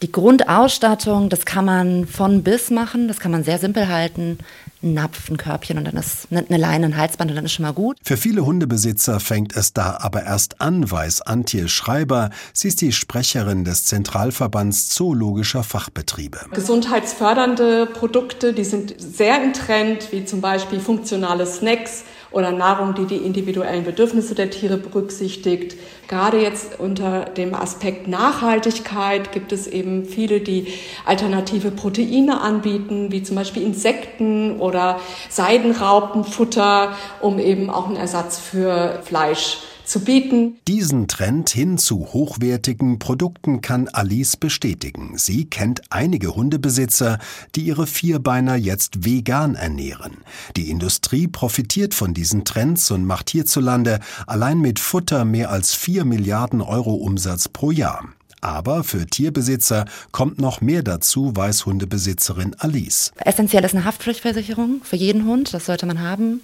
Die 0.00 0.10
Grundausstattung, 0.10 1.28
das 1.28 1.44
kann 1.44 1.66
man 1.66 2.06
von 2.06 2.42
bis 2.42 2.70
machen, 2.70 3.08
das 3.08 3.20
kann 3.20 3.30
man 3.30 3.44
sehr 3.44 3.58
simpel 3.58 3.88
halten. 3.88 4.38
Ein 4.82 4.94
Napf, 4.94 5.28
ein 5.28 5.36
Körbchen 5.36 5.76
und 5.76 5.84
dann 5.84 5.96
ist 5.96 6.28
eine 6.30 6.56
Leine, 6.56 6.86
ein 6.86 6.96
Halsband 6.96 7.30
und 7.30 7.36
dann 7.36 7.44
ist 7.44 7.52
schon 7.52 7.66
mal 7.66 7.74
gut. 7.74 7.98
Für 8.02 8.16
viele 8.16 8.46
Hundebesitzer 8.46 9.20
fängt 9.20 9.54
es 9.54 9.74
da 9.74 9.98
aber 10.00 10.22
erst 10.22 10.62
an, 10.62 10.90
weiß 10.90 11.20
Antje 11.20 11.68
Schreiber. 11.68 12.30
Sie 12.54 12.68
ist 12.68 12.80
die 12.80 12.92
Sprecherin 12.92 13.64
des 13.64 13.84
Zentralverbands 13.84 14.88
Zoologischer 14.88 15.62
Fachbetriebe. 15.62 16.38
Gesundheitsfördernde 16.54 17.84
Produkte, 17.84 18.54
die 18.54 18.64
sind 18.64 18.94
sehr 18.96 19.44
im 19.44 19.52
Trend, 19.52 20.10
wie 20.10 20.24
zum 20.24 20.40
Beispiel 20.40 20.80
funktionale 20.80 21.44
Snacks 21.44 22.04
oder 22.32 22.52
Nahrung, 22.52 22.94
die 22.94 23.06
die 23.06 23.16
individuellen 23.16 23.84
Bedürfnisse 23.84 24.34
der 24.34 24.50
Tiere 24.50 24.76
berücksichtigt. 24.76 25.76
Gerade 26.08 26.40
jetzt 26.40 26.78
unter 26.78 27.24
dem 27.24 27.54
Aspekt 27.54 28.08
Nachhaltigkeit 28.08 29.32
gibt 29.32 29.52
es 29.52 29.66
eben 29.66 30.04
viele, 30.04 30.40
die 30.40 30.68
alternative 31.04 31.70
Proteine 31.70 32.40
anbieten, 32.40 33.10
wie 33.10 33.22
zum 33.22 33.36
Beispiel 33.36 33.62
Insekten 33.62 34.60
oder 34.60 35.00
Seidenraupenfutter, 35.28 36.96
um 37.20 37.38
eben 37.38 37.70
auch 37.70 37.86
einen 37.86 37.96
Ersatz 37.96 38.38
für 38.38 39.00
Fleisch 39.02 39.58
zu 39.90 40.00
bieten. 40.00 40.56
Diesen 40.68 41.08
Trend 41.08 41.50
hin 41.50 41.76
zu 41.76 42.12
hochwertigen 42.12 42.98
Produkten 42.98 43.60
kann 43.60 43.88
Alice 43.88 44.36
bestätigen. 44.36 45.18
Sie 45.18 45.46
kennt 45.46 45.82
einige 45.90 46.36
Hundebesitzer, 46.36 47.18
die 47.56 47.62
ihre 47.62 47.86
Vierbeiner 47.86 48.54
jetzt 48.54 49.04
vegan 49.04 49.56
ernähren. 49.56 50.18
Die 50.56 50.70
Industrie 50.70 51.26
profitiert 51.26 51.94
von 51.94 52.14
diesen 52.14 52.44
Trends 52.44 52.90
und 52.92 53.04
macht 53.04 53.30
hierzulande 53.30 53.98
allein 54.26 54.60
mit 54.60 54.78
Futter 54.78 55.24
mehr 55.24 55.50
als 55.50 55.74
4 55.74 56.04
Milliarden 56.04 56.60
Euro 56.60 56.94
Umsatz 56.94 57.48
pro 57.48 57.72
Jahr. 57.72 58.04
Aber 58.40 58.84
für 58.84 59.06
Tierbesitzer 59.06 59.84
kommt 60.12 60.38
noch 60.38 60.60
mehr 60.60 60.82
dazu, 60.82 61.34
weiß 61.34 61.66
Hundebesitzerin 61.66 62.54
Alice. 62.58 63.12
Essentiell 63.16 63.64
ist 63.64 63.74
eine 63.74 63.84
Haftpflichtversicherung 63.84 64.82
für 64.82 64.96
jeden 64.96 65.26
Hund, 65.26 65.52
das 65.52 65.66
sollte 65.66 65.84
man 65.84 66.00
haben. 66.00 66.40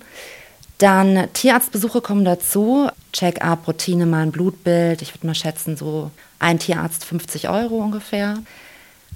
Dann 0.79 1.29
Tierarztbesuche 1.33 2.01
kommen 2.01 2.25
dazu. 2.25 2.89
Check-up, 3.13 3.67
Routine, 3.67 4.05
mal 4.05 4.23
ein 4.23 4.33
Blutbild. 4.33 5.01
Ich 5.01 5.15
würde 5.15 5.27
mal 5.27 5.35
schätzen, 5.35 5.77
so 5.77 6.11
ein 6.39 6.59
Tierarzt 6.59 7.05
50 7.05 7.49
Euro 7.49 7.77
ungefähr. 7.77 8.39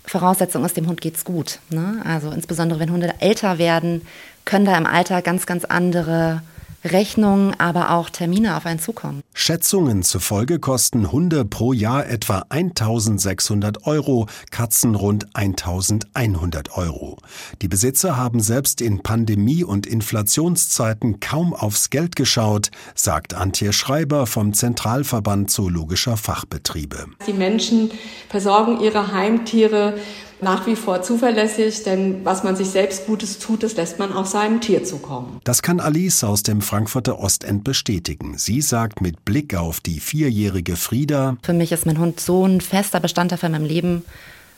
Voraussetzung 0.06 0.64
ist, 0.64 0.76
dem 0.76 0.88
Hund 0.88 1.00
geht's 1.00 1.24
gut. 1.24 1.58
Ne? 1.68 2.02
Also 2.04 2.30
insbesondere 2.30 2.80
wenn 2.80 2.90
Hunde 2.90 3.12
älter 3.20 3.58
werden, 3.58 4.06
können 4.44 4.64
da 4.64 4.76
im 4.76 4.86
Alter 4.86 5.20
ganz, 5.20 5.46
ganz 5.46 5.64
andere 5.66 6.42
Rechnungen, 6.84 7.58
aber 7.58 7.90
auch 7.90 8.10
Termine 8.10 8.56
auf 8.56 8.66
einen 8.66 8.80
zukommen. 8.80 9.22
Schätzungen 9.34 10.02
zufolge 10.02 10.58
kosten 10.58 11.12
Hunde 11.12 11.44
pro 11.44 11.72
Jahr 11.72 12.06
etwa 12.06 12.44
1600 12.48 13.86
Euro, 13.86 14.26
Katzen 14.50 14.94
rund 14.94 15.26
1100 15.34 16.76
Euro. 16.76 17.18
Die 17.62 17.68
Besitzer 17.68 18.16
haben 18.16 18.40
selbst 18.40 18.80
in 18.80 19.02
Pandemie- 19.02 19.64
und 19.64 19.86
Inflationszeiten 19.86 21.20
kaum 21.20 21.54
aufs 21.54 21.90
Geld 21.90 22.16
geschaut, 22.16 22.70
sagt 22.94 23.34
Antje 23.34 23.72
Schreiber 23.72 24.26
vom 24.26 24.52
Zentralverband 24.52 25.50
Zoologischer 25.50 26.16
Fachbetriebe. 26.16 27.06
Die 27.26 27.32
Menschen 27.32 27.90
versorgen 28.28 28.80
ihre 28.80 29.12
Heimtiere 29.12 29.94
nach 30.42 30.66
wie 30.66 30.76
vor 30.76 31.02
zuverlässig, 31.02 31.82
denn 31.82 32.24
was 32.24 32.44
man 32.44 32.56
sich 32.56 32.68
selbst 32.68 33.06
Gutes 33.06 33.38
tut, 33.38 33.62
das 33.62 33.76
lässt 33.76 33.98
man 33.98 34.12
auch 34.12 34.26
seinem 34.26 34.60
Tier 34.60 34.84
zukommen. 34.84 35.40
Das 35.44 35.62
kann 35.62 35.80
Alice 35.80 36.24
aus 36.24 36.42
dem 36.42 36.60
Frankfurter 36.60 37.18
Ostend 37.18 37.64
bestätigen. 37.64 38.38
Sie 38.38 38.60
sagt 38.60 39.00
mit 39.00 39.24
Blick 39.24 39.54
auf 39.54 39.80
die 39.80 40.00
vierjährige 40.00 40.76
Frieda, 40.76 41.36
Für 41.42 41.52
mich 41.52 41.72
ist 41.72 41.86
mein 41.86 41.98
Hund 41.98 42.20
so 42.20 42.46
ein 42.46 42.60
fester 42.60 43.00
Bestandteil 43.00 43.38
von 43.38 43.52
meinem 43.52 43.64
Leben 43.64 44.04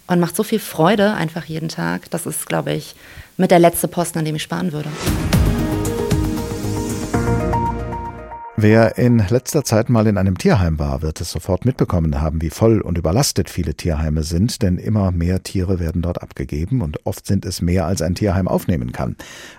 und 0.07 0.21
macht 0.21 0.37
so 0.37 0.43
viel 0.43 0.59
Freude 0.59 1.15
einfach 1.15 1.45
jeden 1.45 1.69
Tag. 1.69 2.11
Das 2.11 2.27
ist, 2.27 2.47
glaube 2.47 2.73
ich, 2.73 2.95
mit 3.37 3.51
der 3.51 3.59
letzte 3.59 3.89
Posten, 3.89 4.19
an 4.19 4.25
dem 4.25 4.37
ich 4.37 4.43
sparen 4.43 4.73
würde. 4.73 4.89
Wer 8.63 8.97
in 8.97 9.19
letzter 9.29 9.65
Zeit 9.65 9.89
mal 9.89 10.07
in 10.07 10.17
einem 10.17 10.39
Tierheim 10.39 10.79
war, 10.79 11.03
wird 11.03 11.21
es 11.21 11.33
sofort 11.33 11.65
mitbekommen 11.65 12.21
haben, 12.21 12.41
wie 12.41 12.51
voll 12.51 12.81
und 12.81 12.97
überlastet 12.97 13.51
viele 13.51 13.75
Tierheime 13.75 14.23
sind, 14.23 14.63
denn 14.63 14.79
immer 14.79 15.11
mehr 15.11 15.43
Tiere 15.43 15.81
werden 15.81 16.01
dort 16.01 16.23
abgegeben 16.23 16.81
und 16.81 17.05
oft 17.05 17.27
sind 17.27 17.45
es 17.45 17.61
mehr, 17.61 17.87
als 17.87 18.03
ein 18.03 18.15
Tierheim 18.15 18.47
aufnehmen 18.47 18.93
kann. 18.93 19.17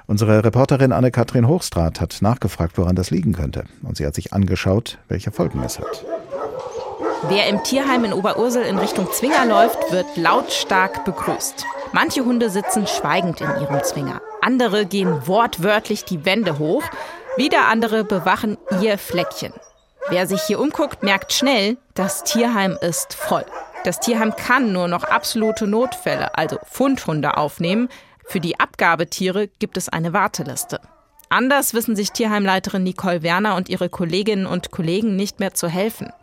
Unsere 0.07 0.45
Reporterin 0.45 0.93
Anne-Kathrin 0.93 1.49
Hochstrat 1.49 1.99
hat 1.99 2.19
nachgefragt, 2.21 2.77
woran 2.77 2.95
das 2.95 3.11
liegen 3.11 3.33
könnte. 3.33 3.65
Und 3.81 3.97
sie 3.97 4.05
hat 4.05 4.15
sich 4.15 4.31
angeschaut, 4.31 4.99
welche 5.09 5.31
Folgen 5.31 5.61
es 5.63 5.79
hat. 5.79 6.05
Wer 7.27 7.49
im 7.49 7.61
Tierheim 7.61 8.05
in 8.05 8.13
Oberursel 8.13 8.63
in 8.63 8.77
Richtung 8.77 9.11
Zwinger 9.11 9.45
läuft, 9.45 9.91
wird 9.91 10.15
lautstark 10.15 11.03
begrüßt. 11.03 11.65
Manche 11.91 12.23
Hunde 12.23 12.49
sitzen 12.49 12.87
schweigend 12.87 13.41
in 13.41 13.49
ihrem 13.49 13.83
Zwinger. 13.83 14.21
Andere 14.41 14.85
gehen 14.85 15.27
wortwörtlich 15.27 16.05
die 16.05 16.23
Wände 16.23 16.57
hoch. 16.57 16.83
Wieder 17.35 17.67
andere 17.67 18.03
bewachen 18.03 18.57
ihr 18.79 18.99
Fleckchen. 18.99 19.53
Wer 20.09 20.27
sich 20.27 20.43
hier 20.43 20.59
umguckt, 20.59 21.01
merkt 21.01 21.33
schnell, 21.33 21.77
das 21.95 22.23
Tierheim 22.23 22.77
ist 22.79 23.15
voll. 23.15 23.45
Das 23.83 23.99
Tierheim 23.99 24.35
kann 24.35 24.71
nur 24.71 24.87
noch 24.87 25.03
absolute 25.03 25.65
Notfälle, 25.65 26.37
also 26.37 26.59
Fundhunde, 26.63 27.35
aufnehmen. 27.35 27.89
Für 28.27 28.39
die 28.39 28.59
Abgabetiere 28.59 29.47
gibt 29.47 29.77
es 29.77 29.89
eine 29.89 30.13
Warteliste. 30.13 30.79
Anders 31.29 31.73
wissen 31.73 31.95
sich 31.95 32.11
Tierheimleiterin 32.11 32.83
Nicole 32.83 33.23
Werner 33.23 33.55
und 33.55 33.67
ihre 33.67 33.89
Kolleginnen 33.89 34.45
und 34.45 34.69
Kollegen 34.69 35.15
nicht 35.15 35.39
mehr 35.39 35.55
zu 35.55 35.67
helfen. 35.67 36.13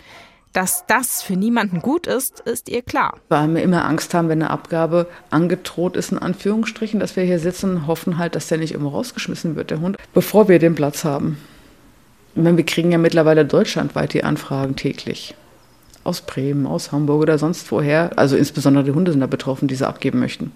Dass 0.52 0.84
das 0.86 1.22
für 1.22 1.36
niemanden 1.36 1.80
gut 1.80 2.08
ist, 2.08 2.40
ist 2.40 2.68
ihr 2.68 2.82
klar. 2.82 3.18
Weil 3.28 3.54
wir 3.54 3.62
immer 3.62 3.84
Angst 3.84 4.14
haben, 4.14 4.28
wenn 4.28 4.42
eine 4.42 4.50
Abgabe 4.50 5.06
angedroht 5.30 5.96
ist, 5.96 6.10
in 6.10 6.18
Anführungsstrichen, 6.18 6.98
dass 6.98 7.14
wir 7.14 7.22
hier 7.22 7.38
sitzen 7.38 7.76
und 7.76 7.86
hoffen 7.86 8.18
halt, 8.18 8.34
dass 8.34 8.48
der 8.48 8.58
nicht 8.58 8.74
immer 8.74 8.90
rausgeschmissen 8.90 9.54
wird, 9.54 9.70
der 9.70 9.80
Hund, 9.80 9.96
bevor 10.12 10.48
wir 10.48 10.58
den 10.58 10.74
Platz 10.74 11.04
haben. 11.04 11.38
Meine, 12.34 12.56
wir 12.56 12.66
kriegen 12.66 12.90
ja 12.90 12.98
mittlerweile 12.98 13.44
deutschlandweit 13.44 14.12
die 14.12 14.24
Anfragen 14.24 14.74
täglich. 14.74 15.34
Aus 16.02 16.20
Bremen, 16.20 16.66
aus 16.66 16.90
Hamburg 16.90 17.22
oder 17.22 17.38
sonst 17.38 17.70
woher. 17.70 18.18
Also 18.18 18.36
insbesondere 18.36 18.84
die 18.84 18.92
Hunde 18.92 19.12
sind 19.12 19.20
da 19.20 19.26
betroffen, 19.26 19.68
die 19.68 19.74
sie 19.74 19.86
abgeben 19.86 20.18
möchten. 20.18 20.52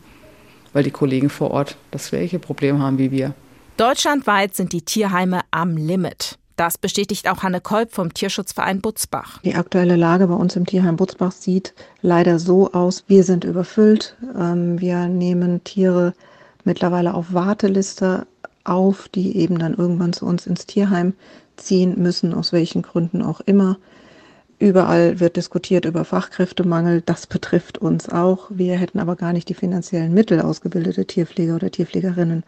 Weil 0.72 0.82
die 0.82 0.90
Kollegen 0.90 1.30
vor 1.30 1.50
Ort 1.50 1.76
das 1.90 2.10
gleiche 2.10 2.38
Problem 2.38 2.82
haben 2.82 2.98
wie 2.98 3.10
wir. 3.10 3.34
Deutschlandweit 3.76 4.54
sind 4.54 4.72
die 4.72 4.82
Tierheime 4.82 5.42
am 5.50 5.76
Limit. 5.76 6.38
Das 6.56 6.78
bestätigt 6.78 7.28
auch 7.28 7.42
Hanne 7.42 7.60
Kolb 7.60 7.92
vom 7.92 8.14
Tierschutzverein 8.14 8.80
Butzbach. 8.80 9.40
Die 9.42 9.56
aktuelle 9.56 9.96
Lage 9.96 10.28
bei 10.28 10.34
uns 10.34 10.54
im 10.54 10.66
Tierheim 10.66 10.96
Butzbach 10.96 11.32
sieht 11.32 11.74
leider 12.00 12.38
so 12.38 12.72
aus, 12.72 13.04
wir 13.08 13.24
sind 13.24 13.44
überfüllt. 13.44 14.16
Ähm, 14.38 14.80
wir 14.80 15.08
nehmen 15.08 15.64
Tiere 15.64 16.14
mittlerweile 16.64 17.14
auf 17.14 17.32
Warteliste 17.32 18.26
auf, 18.62 19.08
die 19.08 19.36
eben 19.36 19.58
dann 19.58 19.74
irgendwann 19.74 20.12
zu 20.12 20.26
uns 20.26 20.46
ins 20.46 20.66
Tierheim 20.66 21.14
ziehen 21.56 22.00
müssen, 22.00 22.32
aus 22.32 22.52
welchen 22.52 22.82
Gründen 22.82 23.22
auch 23.22 23.40
immer. 23.40 23.78
Überall 24.58 25.20
wird 25.20 25.36
diskutiert 25.36 25.84
über 25.84 26.04
Fachkräftemangel. 26.04 27.02
Das 27.02 27.26
betrifft 27.26 27.78
uns 27.78 28.08
auch. 28.08 28.46
Wir 28.50 28.78
hätten 28.78 29.00
aber 29.00 29.16
gar 29.16 29.32
nicht 29.32 29.48
die 29.48 29.54
finanziellen 29.54 30.14
Mittel, 30.14 30.40
ausgebildete 30.40 31.04
Tierpfleger 31.04 31.56
oder 31.56 31.70
Tierpflegerinnen 31.70 32.44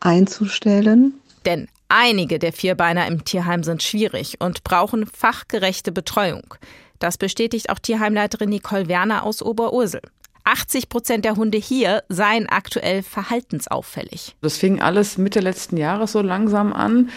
einzustellen. 0.00 1.14
Denn 1.44 1.68
einige 1.92 2.38
der 2.38 2.52
Vierbeiner 2.52 3.06
im 3.06 3.24
Tierheim 3.24 3.62
sind 3.62 3.82
schwierig 3.82 4.36
und 4.40 4.64
brauchen 4.64 5.06
fachgerechte 5.06 5.92
Betreuung. 5.92 6.54
Das 6.98 7.18
bestätigt 7.18 7.68
auch 7.68 7.78
Tierheimleiterin 7.78 8.48
Nicole 8.48 8.88
Werner 8.88 9.24
aus 9.24 9.42
Oberursel. 9.42 10.00
80 10.44 10.88
Prozent 10.88 11.24
der 11.24 11.36
Hunde 11.36 11.58
hier 11.58 12.02
seien 12.08 12.48
aktuell 12.48 13.02
verhaltensauffällig. 13.02 14.34
Das 14.40 14.56
fing 14.56 14.80
alles 14.80 15.18
Mitte 15.18 15.40
letzten 15.40 15.76
Jahres 15.76 16.12
so 16.12 16.22
langsam 16.22 16.72
an. 16.72 17.10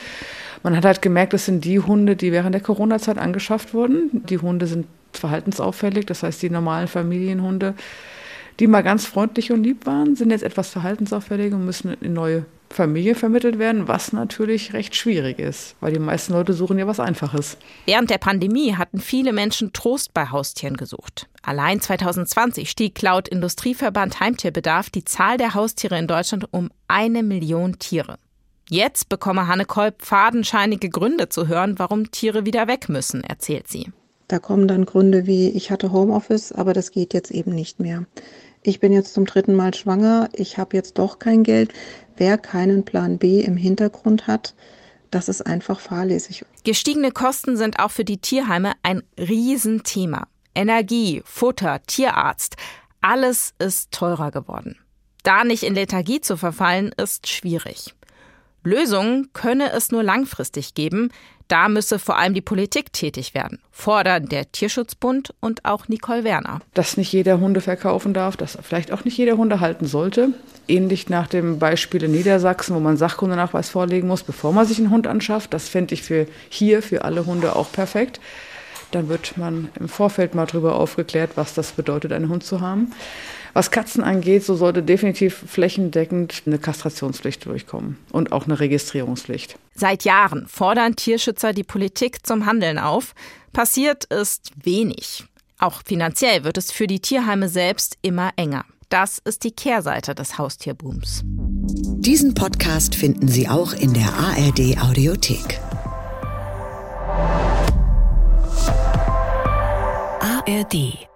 Man 0.61 0.75
hat 0.75 0.85
halt 0.85 1.01
gemerkt, 1.01 1.33
das 1.33 1.45
sind 1.45 1.63
die 1.63 1.79
Hunde, 1.79 2.15
die 2.15 2.31
während 2.31 2.53
der 2.53 2.61
Corona-Zeit 2.61 3.17
angeschafft 3.17 3.73
wurden. 3.73 4.09
Die 4.25 4.37
Hunde 4.37 4.67
sind 4.67 4.87
verhaltensauffällig, 5.13 6.05
das 6.05 6.21
heißt 6.23 6.41
die 6.41 6.49
normalen 6.49 6.87
Familienhunde, 6.87 7.73
die 8.59 8.67
mal 8.67 8.83
ganz 8.83 9.05
freundlich 9.05 9.51
und 9.51 9.63
lieb 9.63 9.85
waren, 9.85 10.15
sind 10.15 10.31
jetzt 10.31 10.43
etwas 10.43 10.69
verhaltensauffällig 10.69 11.53
und 11.53 11.65
müssen 11.65 11.95
in 12.01 12.13
neue 12.13 12.45
Familie 12.69 13.15
vermittelt 13.15 13.59
werden, 13.59 13.87
was 13.87 14.13
natürlich 14.13 14.73
recht 14.73 14.95
schwierig 14.95 15.39
ist, 15.39 15.75
weil 15.79 15.93
die 15.93 15.99
meisten 15.99 16.33
Leute 16.33 16.53
suchen 16.53 16.77
ja 16.77 16.87
was 16.87 16.99
Einfaches. 16.99 17.57
Während 17.85 18.09
der 18.09 18.17
Pandemie 18.17 18.75
hatten 18.75 18.99
viele 18.99 19.33
Menschen 19.33 19.71
Trost 19.73 20.13
bei 20.13 20.29
Haustieren 20.29 20.77
gesucht. 20.77 21.27
Allein 21.41 21.79
2020 21.79 22.69
stieg 22.69 23.01
laut 23.01 23.27
Industrieverband 23.27 24.19
Heimtierbedarf 24.19 24.89
die 24.89 25.05
Zahl 25.05 25.37
der 25.37 25.53
Haustiere 25.53 25.97
in 25.97 26.07
Deutschland 26.07 26.47
um 26.51 26.69
eine 26.87 27.23
Million 27.23 27.79
Tiere. 27.79 28.17
Jetzt 28.69 29.09
bekomme 29.09 29.47
Hanne 29.47 29.65
Kolb 29.65 30.01
fadenscheinige 30.01 30.89
Gründe 30.89 31.29
zu 31.29 31.47
hören, 31.47 31.77
warum 31.77 32.09
Tiere 32.11 32.45
wieder 32.45 32.67
weg 32.67 32.89
müssen, 32.89 33.23
erzählt 33.23 33.67
sie. 33.67 33.91
Da 34.27 34.39
kommen 34.39 34.67
dann 34.67 34.85
Gründe 34.85 35.27
wie, 35.27 35.49
ich 35.49 35.71
hatte 35.71 35.91
Homeoffice, 35.91 36.51
aber 36.51 36.73
das 36.73 36.91
geht 36.91 37.13
jetzt 37.13 37.31
eben 37.31 37.53
nicht 37.53 37.79
mehr. 37.79 38.05
Ich 38.63 38.79
bin 38.79 38.91
jetzt 38.91 39.13
zum 39.13 39.25
dritten 39.25 39.53
Mal 39.53 39.73
schwanger, 39.73 40.29
ich 40.33 40.57
habe 40.57 40.75
jetzt 40.75 40.97
doch 40.97 41.19
kein 41.19 41.43
Geld. 41.43 41.71
Wer 42.17 42.37
keinen 42.37 42.83
Plan 42.83 43.19
B 43.19 43.41
im 43.41 43.57
Hintergrund 43.57 44.25
hat, 44.25 44.55
das 45.11 45.29
ist 45.29 45.45
einfach 45.45 45.79
fahrlässig. 45.79 46.43
Gestiegene 46.63 47.11
Kosten 47.11 47.57
sind 47.57 47.79
auch 47.79 47.91
für 47.91 48.05
die 48.05 48.17
Tierheime 48.17 48.73
ein 48.81 49.03
Riesenthema. 49.19 50.27
Energie, 50.55 51.21
Futter, 51.25 51.81
Tierarzt, 51.85 52.55
alles 53.01 53.53
ist 53.59 53.91
teurer 53.91 54.31
geworden. 54.31 54.77
Da 55.21 55.43
nicht 55.43 55.63
in 55.63 55.75
Lethargie 55.75 56.21
zu 56.21 56.37
verfallen, 56.37 56.91
ist 56.97 57.27
schwierig. 57.27 57.93
Lösungen 58.63 59.29
könne 59.33 59.71
es 59.71 59.91
nur 59.91 60.01
langfristig 60.01 60.73
geben. 60.73 61.11
Da 61.47 61.69
müsse 61.69 61.99
vor 61.99 62.17
allem 62.17 62.33
die 62.33 62.41
Politik 62.41 62.91
tätig 62.91 63.35
werden, 63.35 63.59
fordern 63.71 64.25
der 64.27 64.51
Tierschutzbund 64.51 65.33
und 65.39 65.63
auch 65.63 65.87
Nicole 65.87 66.23
Werner. 66.23 66.61
Dass 66.73 66.97
nicht 66.97 67.13
jeder 67.13 67.39
Hunde 67.39 67.61
verkaufen 67.61 68.13
darf, 68.13 68.35
dass 68.35 68.57
vielleicht 68.61 68.91
auch 68.91 69.05
nicht 69.05 69.17
jeder 69.17 69.37
Hunde 69.37 69.59
halten 69.59 69.85
sollte. 69.85 70.29
Ähnlich 70.67 71.09
nach 71.09 71.27
dem 71.27 71.59
Beispiel 71.59 72.03
in 72.03 72.11
Niedersachsen, 72.11 72.75
wo 72.75 72.79
man 72.79 72.97
Sachkundenachweis 72.97 73.69
vorlegen 73.69 74.07
muss, 74.07 74.23
bevor 74.23 74.53
man 74.53 74.65
sich 74.65 74.79
einen 74.79 74.89
Hund 74.89 75.05
anschafft. 75.05 75.53
Das 75.53 75.69
fände 75.69 75.93
ich 75.93 76.01
für 76.01 76.25
hier, 76.49 76.81
für 76.81 77.03
alle 77.05 77.27
Hunde 77.27 77.55
auch 77.55 77.71
perfekt. 77.71 78.19
Dann 78.89 79.09
wird 79.09 79.37
man 79.37 79.69
im 79.79 79.89
Vorfeld 79.89 80.33
mal 80.33 80.47
darüber 80.47 80.75
aufgeklärt, 80.75 81.31
was 81.35 81.53
das 81.53 81.73
bedeutet, 81.73 82.11
einen 82.11 82.29
Hund 82.29 82.43
zu 82.43 82.61
haben. 82.61 82.91
Was 83.55 83.71
Katzen 83.71 84.03
angeht, 84.03 84.43
so 84.43 84.57
sollte 84.57 84.83
definitiv 84.83 85.45
flächendeckend 85.47 86.43
eine 86.45 86.59
Kastrationspflicht 86.59 87.45
durchkommen 87.45 87.97
und 88.11 88.33
auch 88.33 88.43
eine 88.43 88.59
Registrierungspflicht. 88.59 89.57
Seit 89.73 90.03
Jahren 90.03 90.45
fordern 90.45 90.97
Tierschützer 90.97 91.53
die 91.53 91.63
Politik 91.63 92.27
zum 92.27 92.45
Handeln 92.45 92.77
auf. 92.77 93.15
Passiert 93.53 94.03
ist 94.05 94.51
wenig. 94.61 95.23
Auch 95.57 95.83
finanziell 95.85 96.43
wird 96.43 96.57
es 96.57 96.73
für 96.73 96.85
die 96.85 96.99
Tierheime 96.99 97.47
selbst 97.47 97.97
immer 98.01 98.31
enger. 98.35 98.65
Das 98.89 99.19
ist 99.19 99.45
die 99.45 99.51
Kehrseite 99.51 100.15
des 100.15 100.37
Haustierbooms. 100.37 101.21
Diesen 101.23 102.33
Podcast 102.33 102.93
finden 102.93 103.29
Sie 103.29 103.47
auch 103.47 103.71
in 103.71 103.93
der 103.93 104.13
ARD 104.15 104.83
Audiothek. 104.83 105.61
ARD 110.19 111.07